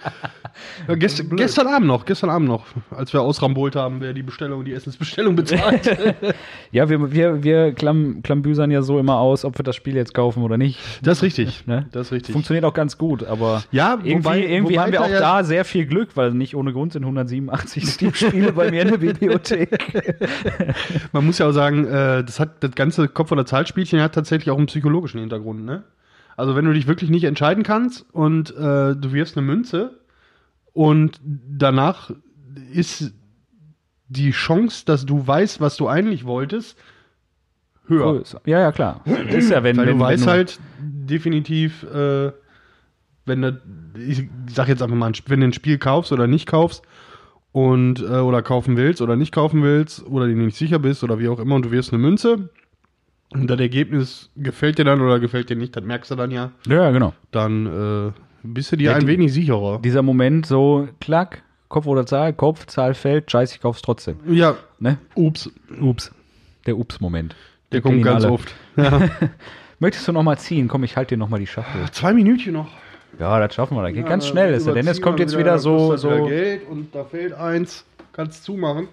Ja, 0.88 0.96
gest, 0.96 1.24
gestern 1.36 1.68
Abend 1.68 1.88
noch, 1.88 2.06
gestern 2.06 2.30
Abend 2.30 2.48
noch, 2.48 2.66
als 2.92 3.12
wir 3.14 3.22
ausrambolt 3.22 3.76
haben, 3.76 4.02
wer 4.02 4.14
die 4.14 4.24
Bestellung, 4.24 4.64
die 4.66 4.74
Essensbestellung 4.74 5.36
bezahlt. 5.36 5.98
Ja, 6.72 6.90
wir, 6.90 7.12
wir, 7.14 7.44
wir 7.44 7.72
klamm, 7.74 8.24
klambüsern 8.24 8.72
ja 8.72 8.82
so 8.82 8.98
immer 8.98 9.18
aus, 9.20 9.46
ob 9.46 9.60
wir 9.60 9.64
das 9.64 9.76
Spiel 9.76 9.96
jetzt 9.96 10.16
kaufen 10.16 10.42
oder 10.42 10.58
nicht. 10.58 10.80
Das 11.04 11.18
ist 11.20 11.24
richtig. 11.24 11.68
Ne? 11.68 11.86
Das 11.92 12.08
ist 12.08 12.12
richtig. 12.14 12.34
Funktioniert 12.34 12.66
auch 12.66 12.74
ganz 12.74 12.98
gut, 12.98 13.24
aber 13.24 13.62
Ja, 13.72 14.00
irgendwie, 14.04 14.26
wobei- 14.26 14.40
irgendwie 14.48 14.74
wobei 14.74 14.82
haben 14.84 14.92
wir 14.92 15.02
auch 15.04 15.10
ja- 15.10 15.20
da 15.20 15.44
sehr 15.44 15.66
viel 15.66 15.86
Glück, 15.86 16.10
weil 16.16 16.32
nicht 16.32 16.56
ohne 16.56 16.74
Grund 16.74 16.94
sind 16.94 17.04
187 17.04 17.86
Steam-Spiele 17.88 18.54
bei 18.54 18.72
mir 18.72 18.82
in 18.82 18.88
der 18.90 18.98
Bibliothek. 18.98 19.70
Man 21.12 21.26
muss 21.26 21.38
ja 21.38 21.48
auch 21.48 21.52
sagen, 21.52 21.86
äh, 21.86 22.24
das 22.24 22.40
hat 22.40 22.64
das 22.64 22.72
ganze 22.72 23.08
Kopf- 23.08 23.32
oder 23.32 23.46
Zahlspielchen 23.46 24.02
hat 24.02 24.16
tatsächlich 24.16 24.50
auch 24.52 24.58
einen 24.58 24.68
psychologischen 24.68 25.20
Hintergrund, 25.20 25.66
ne? 25.66 25.84
Also 26.36 26.56
wenn 26.56 26.66
du 26.66 26.74
dich 26.74 26.88
wirklich 26.88 27.10
nicht 27.10 27.24
entscheiden 27.24 27.64
kannst 27.64 28.06
und 28.12 28.52
äh, 28.52 28.96
du 28.96 29.14
wirfst 29.14 29.38
eine 29.38 29.46
Münze 29.46 30.00
und 30.74 31.20
danach 31.24 32.12
ist 32.72 33.14
die 34.08 34.32
Chance, 34.32 34.86
dass 34.86 35.06
du 35.06 35.26
weißt, 35.26 35.62
was 35.62 35.78
du 35.78 35.88
eigentlich 35.88 36.26
wolltest, 36.26 36.78
höher. 37.88 38.18
Größer. 38.18 38.42
Ja, 38.46 38.60
ja, 38.60 38.72
klar. 38.72 39.02
Das 39.06 39.36
ist 39.36 39.52
ja, 39.52 39.64
wenn, 39.64 39.78
Weil 39.78 39.88
wenn, 39.88 39.98
du 39.98 40.04
weißt 40.04 40.26
wenn 40.26 40.32
halt 40.32 40.60
definitiv, 40.80 41.84
äh, 41.84 42.32
wenn 43.26 43.42
du, 43.42 43.62
ich 43.98 44.30
sag 44.48 44.68
jetzt 44.68 44.82
einfach 44.82 44.96
mal, 44.96 45.12
wenn 45.28 45.40
du 45.40 45.48
ein 45.48 45.54
Spiel 45.54 45.78
kaufst 45.78 46.12
oder 46.12 46.28
nicht 46.28 46.48
kaufst 46.48 46.84
und 47.52 48.02
äh, 48.02 48.20
oder 48.20 48.42
kaufen 48.42 48.78
willst 48.78 49.02
oder 49.02 49.16
nicht 49.16 49.34
kaufen 49.34 49.64
willst 49.64 50.06
oder 50.06 50.28
dir 50.28 50.36
nicht 50.36 50.58
sicher 50.58 50.80
bist 50.80 51.04
oder 51.04 51.20
wie 51.20 51.30
auch 51.30 51.40
immer 51.40 51.56
und 51.56 51.66
du 51.66 51.72
wirst 51.72 51.94
eine 51.94 52.02
Münze 52.02 52.50
und 53.32 53.48
das 53.48 53.60
Ergebnis 53.60 54.30
gefällt 54.36 54.78
dir 54.78 54.86
dann 54.86 55.02
oder 55.02 55.20
gefällt 55.20 55.50
dir 55.50 55.56
nicht, 55.56 55.76
das 55.76 55.84
merkst 55.84 56.12
du 56.12 56.16
dann 56.16 56.32
ja, 56.32 56.52
Ja, 56.68 56.92
genau. 56.92 57.14
dann 57.32 58.12
äh, 58.12 58.12
bist 58.44 58.72
du 58.72 58.76
dir 58.78 58.92
Ja, 58.92 58.94
ein 58.96 59.02
die- 59.02 59.08
wenig 59.08 59.34
sicherer. 59.34 59.80
Dieser 59.80 60.02
Moment 60.02 60.46
so, 60.46 60.88
klack, 61.00 61.44
Kopf 61.70 61.88
oder 61.88 62.06
Zahl, 62.06 62.34
Kopf, 62.34 62.66
Zahl 62.68 62.94
fällt, 62.94 63.32
scheiße, 63.32 63.56
ich 63.56 63.62
kauf's 63.62 63.82
trotzdem. 63.82 64.18
Ja, 64.28 64.56
Ne? 64.80 64.98
ups, 65.16 65.50
Ups. 65.82 66.12
Der 66.66 66.78
Ups-Moment. 66.78 67.36
der 67.72 67.82
kommt 67.82 68.04
ganz 68.04 68.24
alle. 68.24 68.34
oft. 68.34 68.54
Ja. 68.78 69.10
Möchtest 69.80 70.08
du 70.08 70.12
noch 70.14 70.24
mal 70.24 70.38
ziehen? 70.38 70.68
Komm, 70.70 70.84
ich 70.84 70.96
halte 70.96 71.16
dir 71.16 71.20
noch 71.20 71.28
mal 71.30 71.40
die 71.40 71.48
Schachtel. 71.48 71.82
Zwei 71.92 72.14
Minütchen 72.14 72.54
noch. 72.54 72.68
Ja, 73.20 73.38
das 73.40 73.54
schaffen 73.54 73.76
wir. 73.76 73.84
Das 73.84 73.94
geht 73.94 74.06
ganz 74.08 74.24
Ja, 74.26 74.32
schnell. 74.32 74.54
Ist 74.54 74.66
ja, 74.66 74.72
denn 74.74 74.82
es 74.88 74.98
überziehen 74.98 75.04
kommt 75.04 75.20
jetzt 75.20 75.38
wieder 75.38 75.60
so, 75.60 75.90
kostet 75.90 76.10
wieder 76.12 76.20
so 76.22 76.26
Geld 76.28 76.62
und 76.70 76.96
da 76.96 77.04
fehlt 77.04 77.34
eins. 77.34 77.86
Kannst 78.14 78.44
zumachen. 78.46 78.88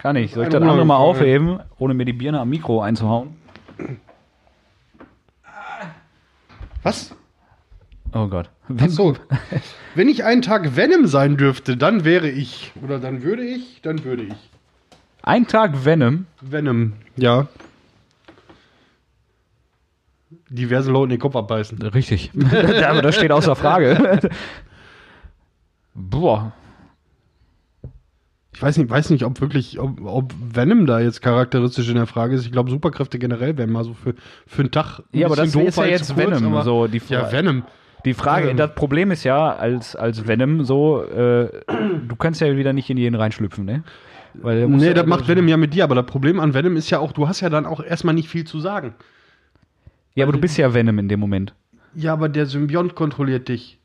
Kann 0.00 0.16
ich. 0.16 0.32
Soll 0.34 0.44
ich 0.44 0.48
das 0.50 0.60
andere 0.60 0.84
mal 0.84 0.96
aufheben, 0.96 1.60
ohne 1.78 1.94
mir 1.94 2.04
die 2.04 2.12
Birne 2.12 2.40
am 2.40 2.48
Mikro 2.50 2.80
einzuhauen? 2.82 3.36
Was? 6.82 7.14
Oh 8.12 8.28
Gott. 8.28 8.50
Ach 8.78 8.88
so. 8.88 9.16
Wenn 9.94 10.08
ich 10.08 10.24
einen 10.24 10.42
Tag 10.42 10.76
Venom 10.76 11.06
sein 11.06 11.36
dürfte, 11.36 11.76
dann 11.76 12.04
wäre 12.04 12.28
ich. 12.28 12.72
Oder 12.82 12.98
dann 12.98 13.22
würde 13.22 13.44
ich, 13.44 13.80
dann 13.82 14.04
würde 14.04 14.24
ich. 14.24 14.50
Ein 15.22 15.46
Tag 15.46 15.84
Venom. 15.84 16.26
Venom, 16.40 16.94
ja. 17.16 17.48
Diverse 20.48 20.90
Leute 20.90 21.10
den 21.10 21.20
Kopf 21.20 21.36
abbeißen. 21.36 21.80
Richtig. 21.80 22.30
Aber 22.84 23.02
das 23.02 23.14
steht 23.14 23.30
außer 23.30 23.56
Frage. 23.56 24.20
Boah. 25.94 26.52
Ich 28.54 28.60
weiß 28.62 28.76
nicht, 28.76 28.90
weiß 28.90 29.10
nicht, 29.10 29.24
ob 29.24 29.40
wirklich, 29.40 29.78
ob, 29.80 30.00
ob 30.04 30.34
Venom 30.54 30.84
da 30.86 31.00
jetzt 31.00 31.22
charakteristisch 31.22 31.88
in 31.88 31.94
der 31.94 32.06
Frage 32.06 32.34
ist. 32.34 32.44
Ich 32.44 32.52
glaube, 32.52 32.70
Superkräfte 32.70 33.18
generell 33.18 33.56
wären 33.56 33.70
mal 33.70 33.82
so 33.84 33.94
für, 33.94 34.14
für 34.46 34.62
einen 34.62 34.70
Tag. 34.70 34.98
ein 35.12 35.18
Ja, 35.20 35.26
aber 35.26 35.36
das 35.36 35.46
bisschen 35.52 35.66
ist 35.66 35.76
ja 35.76 35.86
jetzt 35.86 36.14
kurz, 36.14 36.26
Venom, 36.38 36.52
aber- 36.54 36.62
so 36.64 36.86
die 36.86 37.00
Ja, 37.08 37.32
Venom. 37.32 37.62
Die 38.04 38.14
Frage, 38.14 38.46
Venom. 38.46 38.56
das 38.58 38.74
Problem 38.74 39.10
ist 39.10 39.24
ja, 39.24 39.54
als, 39.54 39.96
als 39.96 40.26
Venom 40.26 40.64
so, 40.64 41.02
äh, 41.04 41.48
du 42.06 42.16
kannst 42.18 42.40
ja 42.40 42.54
wieder 42.56 42.72
nicht 42.72 42.90
in 42.90 42.96
jeden 42.98 43.14
reinschlüpfen, 43.14 43.64
ne? 43.64 43.84
Weil 44.34 44.66
Nee, 44.68 44.86
ja, 44.88 44.94
das 44.94 45.06
macht 45.06 45.28
Venom 45.28 45.46
ja 45.46 45.56
mit 45.56 45.72
dir, 45.74 45.84
aber 45.84 45.94
das 45.94 46.06
Problem 46.06 46.40
an 46.40 46.52
Venom 46.54 46.76
ist 46.76 46.90
ja 46.90 46.98
auch, 46.98 47.12
du 47.12 47.28
hast 47.28 47.40
ja 47.42 47.48
dann 47.50 47.64
auch 47.66 47.82
erstmal 47.82 48.14
nicht 48.14 48.28
viel 48.28 48.44
zu 48.44 48.60
sagen. 48.60 48.94
Ja, 50.14 50.24
aber 50.24 50.32
du 50.32 50.40
bist 50.40 50.58
ja 50.58 50.74
Venom 50.74 50.98
in 50.98 51.08
dem 51.08 51.20
Moment. 51.20 51.54
Ja, 51.94 52.12
aber 52.14 52.28
der 52.28 52.46
Symbiont 52.46 52.94
kontrolliert 52.94 53.48
dich. 53.48 53.78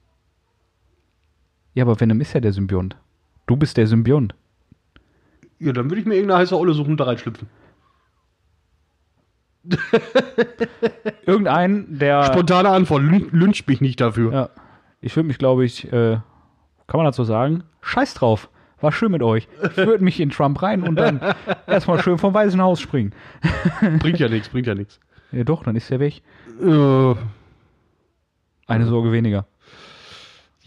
Ja, 1.73 1.83
aber 1.83 1.99
Venom 1.99 2.19
ist 2.21 2.33
ja 2.33 2.39
der 2.41 2.53
Symbiont. 2.53 2.95
Du 3.45 3.55
bist 3.55 3.77
der 3.77 3.87
Symbiont. 3.87 4.33
Ja, 5.59 5.73
dann 5.73 5.89
würde 5.89 5.99
ich 6.01 6.05
mir 6.05 6.15
irgendeine 6.15 6.41
heiße 6.41 6.57
Olle 6.57 6.73
suchen 6.73 6.91
und 6.91 6.99
da 6.99 7.05
reinschlüpfen. 7.05 7.47
Irgendein, 11.25 11.97
der. 11.97 12.23
Spontane 12.23 12.69
Antwort, 12.69 13.01
lün- 13.03 13.29
lynch 13.31 13.65
mich 13.67 13.81
nicht 13.81 13.99
dafür. 13.99 14.31
Ja. 14.33 14.49
Ich 15.01 15.15
würde 15.15 15.27
mich, 15.27 15.37
glaube 15.37 15.65
ich, 15.65 15.85
äh, 15.91 16.17
kann 16.87 16.97
man 16.97 17.05
dazu 17.05 17.23
sagen, 17.23 17.63
scheiß 17.81 18.13
drauf. 18.15 18.49
War 18.79 18.91
schön 18.91 19.11
mit 19.11 19.23
euch. 19.23 19.47
Ich 19.71 19.77
würde 19.77 20.03
mich 20.03 20.19
in 20.19 20.29
Trump 20.29 20.61
rein 20.61 20.83
und 20.83 20.95
dann 20.97 21.19
erstmal 21.67 22.01
schön 22.01 22.17
vom 22.19 22.33
Weißen 22.33 22.61
Haus 22.61 22.79
springen. 22.79 23.11
Bringt 23.99 24.19
ja 24.19 24.29
nichts, 24.29 24.49
bringt 24.49 24.67
ja 24.67 24.75
nichts. 24.75 24.99
Ja, 25.31 25.43
doch, 25.43 25.63
dann 25.63 25.75
ist 25.75 25.89
der 25.89 25.99
weg. 25.99 26.21
Äh, 26.61 27.15
Eine 28.67 28.85
Sorge 28.85 29.11
weniger. 29.11 29.47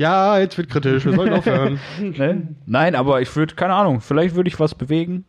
Ja, 0.00 0.38
jetzt 0.38 0.56
wird 0.56 0.70
kritisch, 0.70 1.04
wir 1.04 1.12
sollen 1.12 1.32
aufhören. 1.34 1.78
Ne? 2.00 2.48
Nein, 2.66 2.94
aber 2.94 3.20
ich 3.20 3.34
würde, 3.36 3.54
keine 3.54 3.74
Ahnung, 3.74 4.00
vielleicht 4.00 4.34
würde 4.34 4.48
ich 4.48 4.58
was 4.58 4.74
bewegen. 4.74 5.26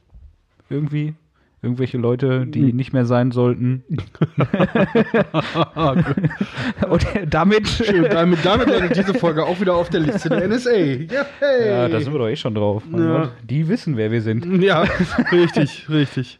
Irgendwie. 0.70 1.16
Irgendwelche 1.62 1.98
Leute, 2.00 2.48
die 2.48 2.72
nicht 2.74 2.92
mehr 2.94 3.06
sein 3.06 3.30
sollten. 3.32 3.84
Und 6.90 7.06
damit. 7.30 7.68
Schön, 7.68 8.08
damit, 8.10 8.44
damit 8.44 8.68
landet 8.68 8.96
diese 8.96 9.14
Folge 9.14 9.46
auch 9.46 9.60
wieder 9.60 9.76
auf 9.76 9.90
der 9.90 10.00
Liste 10.00 10.30
der 10.30 10.48
NSA. 10.48 10.72
Ja, 10.72 11.26
hey. 11.40 11.68
Ja, 11.68 11.88
da 11.88 12.00
sind 12.00 12.12
wir 12.14 12.20
doch 12.20 12.30
eh 12.30 12.36
schon 12.36 12.56
drauf. 12.56 12.82
Ja. 12.92 12.98
Gott, 13.24 13.32
Die 13.44 13.68
wissen, 13.68 13.96
wer 13.98 14.10
wir 14.10 14.24
sind. 14.24 14.64
Ja, 14.64 14.86
richtig, 15.32 15.88
richtig. 15.90 16.40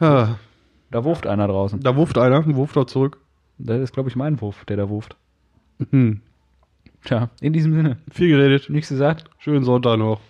Ah, 0.00 0.34
Da 0.90 1.04
wurft 1.04 1.26
einer 1.26 1.48
draußen. 1.48 1.80
Da 1.80 1.96
wurft 1.96 2.18
einer, 2.18 2.44
wurft 2.56 2.76
er 2.76 2.86
zurück. 2.86 3.18
Das 3.56 3.80
ist, 3.80 3.94
glaube 3.94 4.10
ich, 4.10 4.16
mein 4.16 4.38
Wurf, 4.40 4.66
der 4.66 4.76
da 4.76 4.88
wurft. 4.90 5.16
Hm. 5.90 6.20
Tja, 7.04 7.30
in 7.40 7.52
diesem 7.52 7.74
Sinne. 7.74 7.98
Viel 8.10 8.28
geredet. 8.28 8.68
Nichts 8.70 8.88
gesagt. 8.90 9.30
Schönen 9.38 9.64
Sonntag 9.64 9.98
noch. 9.98 10.20